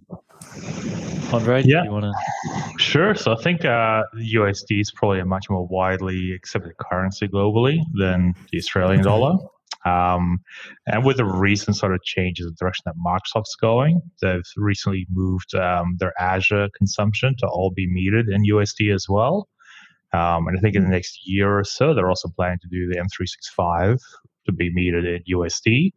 Andrey, 1.33 1.63
yeah. 1.65 1.83
you 1.83 1.91
want 1.91 2.05
to? 2.05 2.79
Sure. 2.79 3.13
So 3.13 3.33
I 3.33 3.41
think 3.41 3.63
uh, 3.63 4.03
USD 4.15 4.81
is 4.81 4.91
probably 4.91 5.19
a 5.19 5.25
much 5.25 5.49
more 5.49 5.67
widely 5.67 6.31
accepted 6.33 6.73
currency 6.77 7.27
globally 7.27 7.79
than 7.93 8.33
the 8.51 8.57
Australian 8.57 9.03
dollar. 9.03 9.37
Um, 9.85 10.39
and 10.87 11.05
with 11.05 11.17
the 11.17 11.25
recent 11.25 11.77
sort 11.77 11.93
of 11.93 12.01
changes 12.03 12.45
in 12.45 12.51
the 12.51 12.55
direction 12.57 12.83
that 12.85 12.95
Microsoft's 12.97 13.55
going, 13.55 14.01
they've 14.21 14.41
recently 14.57 15.07
moved 15.11 15.55
um, 15.55 15.95
their 15.99 16.13
Azure 16.19 16.69
consumption 16.77 17.35
to 17.39 17.47
all 17.47 17.71
be 17.71 17.87
metered 17.87 18.33
in 18.33 18.43
USD 18.43 18.93
as 18.93 19.07
well. 19.07 19.47
Um, 20.11 20.47
and 20.47 20.57
I 20.57 20.61
think 20.61 20.75
in 20.75 20.83
the 20.83 20.89
next 20.89 21.19
year 21.25 21.59
or 21.59 21.63
so, 21.63 21.93
they're 21.93 22.09
also 22.09 22.29
planning 22.35 22.59
to 22.61 22.67
do 22.67 22.87
the 22.87 22.97
M365 22.97 23.99
to 24.49 24.55
be 24.55 24.73
metered 24.73 25.05
in 25.05 25.23
USD. 25.35 25.91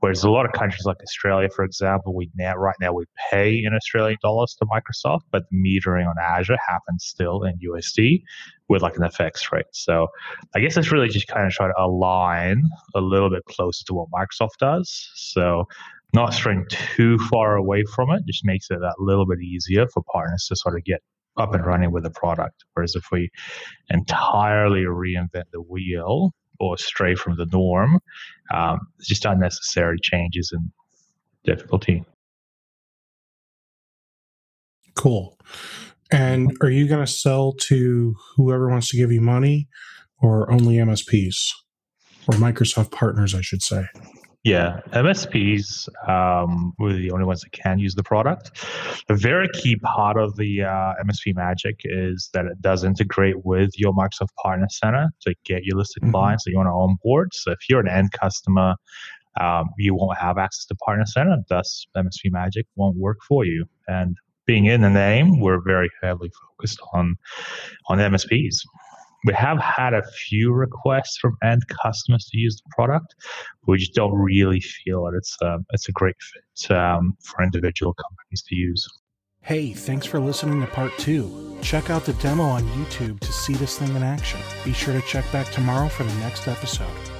Whereas 0.00 0.24
a 0.24 0.30
lot 0.30 0.46
of 0.46 0.52
countries 0.52 0.84
like 0.84 0.98
Australia, 1.02 1.48
for 1.54 1.64
example, 1.64 2.14
we 2.14 2.30
now 2.36 2.54
right 2.56 2.76
now 2.80 2.92
we 2.92 3.04
pay 3.30 3.62
in 3.64 3.74
Australian 3.74 4.18
dollars 4.22 4.56
to 4.58 4.66
Microsoft, 4.66 5.22
but 5.30 5.44
the 5.50 5.56
metering 5.56 6.06
on 6.06 6.14
Azure 6.20 6.58
happens 6.66 7.04
still 7.04 7.42
in 7.42 7.58
USD 7.58 8.22
with 8.68 8.82
like 8.82 8.96
an 8.96 9.02
FX 9.02 9.52
rate. 9.52 9.66
So 9.72 10.08
I 10.54 10.60
guess 10.60 10.76
it's 10.76 10.90
really 10.90 11.08
just 11.08 11.28
kind 11.28 11.46
of 11.46 11.52
trying 11.52 11.72
to 11.72 11.80
align 11.80 12.62
a 12.94 13.00
little 13.00 13.30
bit 13.30 13.44
closer 13.44 13.84
to 13.86 13.94
what 13.94 14.08
Microsoft 14.10 14.58
does. 14.58 15.10
So 15.14 15.64
not 16.14 16.32
straying 16.32 16.66
too 16.68 17.18
far 17.30 17.56
away 17.56 17.84
from 17.94 18.10
it 18.10 18.22
just 18.26 18.44
makes 18.44 18.70
it 18.70 18.80
a 18.80 18.94
little 18.98 19.26
bit 19.26 19.40
easier 19.40 19.86
for 19.88 20.02
partners 20.12 20.46
to 20.48 20.56
sort 20.56 20.76
of 20.76 20.84
get 20.84 21.00
up 21.36 21.54
and 21.54 21.64
running 21.66 21.92
with 21.92 22.04
the 22.04 22.10
product. 22.10 22.64
Whereas 22.74 22.94
if 22.94 23.04
we 23.12 23.30
entirely 23.90 24.82
reinvent 24.82 25.44
the 25.52 25.60
wheel 25.60 26.32
or 26.60 26.76
stray 26.78 27.14
from 27.14 27.36
the 27.36 27.46
norm, 27.46 28.00
um, 28.52 28.80
just 29.00 29.24
unnecessary 29.24 29.98
changes 30.02 30.50
and 30.52 30.70
difficulty. 31.44 32.04
Cool. 34.94 35.38
And 36.10 36.56
are 36.62 36.70
you 36.70 36.88
going 36.88 37.04
to 37.04 37.10
sell 37.10 37.52
to 37.52 38.14
whoever 38.36 38.68
wants 38.68 38.88
to 38.90 38.96
give 38.96 39.12
you 39.12 39.20
money 39.20 39.68
or 40.20 40.50
only 40.50 40.76
MSPs 40.76 41.50
or 42.28 42.34
Microsoft 42.34 42.92
partners, 42.92 43.34
I 43.34 43.40
should 43.40 43.62
say? 43.62 43.86
Yeah, 44.46 44.78
MSPs 44.92 45.88
um, 46.08 46.72
were 46.78 46.92
the 46.92 47.10
only 47.10 47.24
ones 47.24 47.40
that 47.40 47.50
can 47.50 47.80
use 47.80 47.96
the 47.96 48.04
product. 48.04 48.64
A 49.08 49.16
very 49.16 49.48
key 49.48 49.74
part 49.74 50.16
of 50.16 50.36
the 50.36 50.62
uh, 50.62 50.94
MSP 51.04 51.34
magic 51.34 51.80
is 51.82 52.30
that 52.32 52.44
it 52.44 52.62
does 52.62 52.84
integrate 52.84 53.44
with 53.44 53.72
your 53.76 53.92
Microsoft 53.92 54.32
Partner 54.40 54.68
Center 54.70 55.08
to 55.22 55.34
get 55.44 55.64
your 55.64 55.76
listed 55.76 56.04
mm-hmm. 56.04 56.12
clients 56.12 56.44
that 56.44 56.52
you 56.52 56.58
want 56.58 56.68
to 56.68 56.74
onboard. 56.74 57.34
So 57.34 57.50
if 57.50 57.58
you're 57.68 57.80
an 57.80 57.88
end 57.88 58.12
customer, 58.12 58.76
um, 59.40 59.70
you 59.78 59.96
won't 59.96 60.16
have 60.16 60.38
access 60.38 60.64
to 60.66 60.76
Partner 60.76 61.06
Center. 61.06 61.38
Thus, 61.48 61.84
MSP 61.96 62.30
Magic 62.30 62.66
won't 62.76 62.96
work 62.96 63.18
for 63.26 63.44
you. 63.44 63.64
And 63.88 64.16
being 64.46 64.66
in 64.66 64.80
the 64.80 64.90
name, 64.90 65.40
we're 65.40 65.60
very 65.60 65.90
heavily 66.00 66.30
focused 66.52 66.78
on 66.92 67.16
on 67.88 67.98
MSPs 67.98 68.58
we 69.24 69.32
have 69.34 69.58
had 69.58 69.94
a 69.94 70.02
few 70.28 70.52
requests 70.52 71.18
from 71.18 71.36
end 71.42 71.62
customers 71.82 72.28
to 72.32 72.38
use 72.38 72.56
the 72.56 72.70
product. 72.74 73.14
We 73.66 73.78
just 73.78 73.94
don't 73.94 74.14
really 74.14 74.60
feel 74.60 75.04
that 75.04 75.16
it's 75.16 75.36
a, 75.42 75.54
um, 75.54 75.66
it's 75.70 75.88
a 75.88 75.92
great 75.92 76.16
fit 76.20 76.70
um, 76.70 77.16
for 77.22 77.42
individual 77.42 77.94
companies 77.94 78.42
to 78.48 78.54
use. 78.54 78.86
Hey, 79.42 79.72
thanks 79.72 80.06
for 80.06 80.18
listening 80.18 80.60
to 80.60 80.66
part 80.66 80.96
two. 80.98 81.56
Check 81.62 81.88
out 81.88 82.04
the 82.04 82.14
demo 82.14 82.42
on 82.42 82.64
YouTube 82.64 83.20
to 83.20 83.32
see 83.32 83.54
this 83.54 83.78
thing 83.78 83.94
in 83.94 84.02
action. 84.02 84.40
Be 84.64 84.72
sure 84.72 84.92
to 84.92 85.06
check 85.06 85.30
back 85.32 85.50
tomorrow 85.52 85.88
for 85.88 86.04
the 86.04 86.14
next 86.14 86.48
episode. 86.48 87.15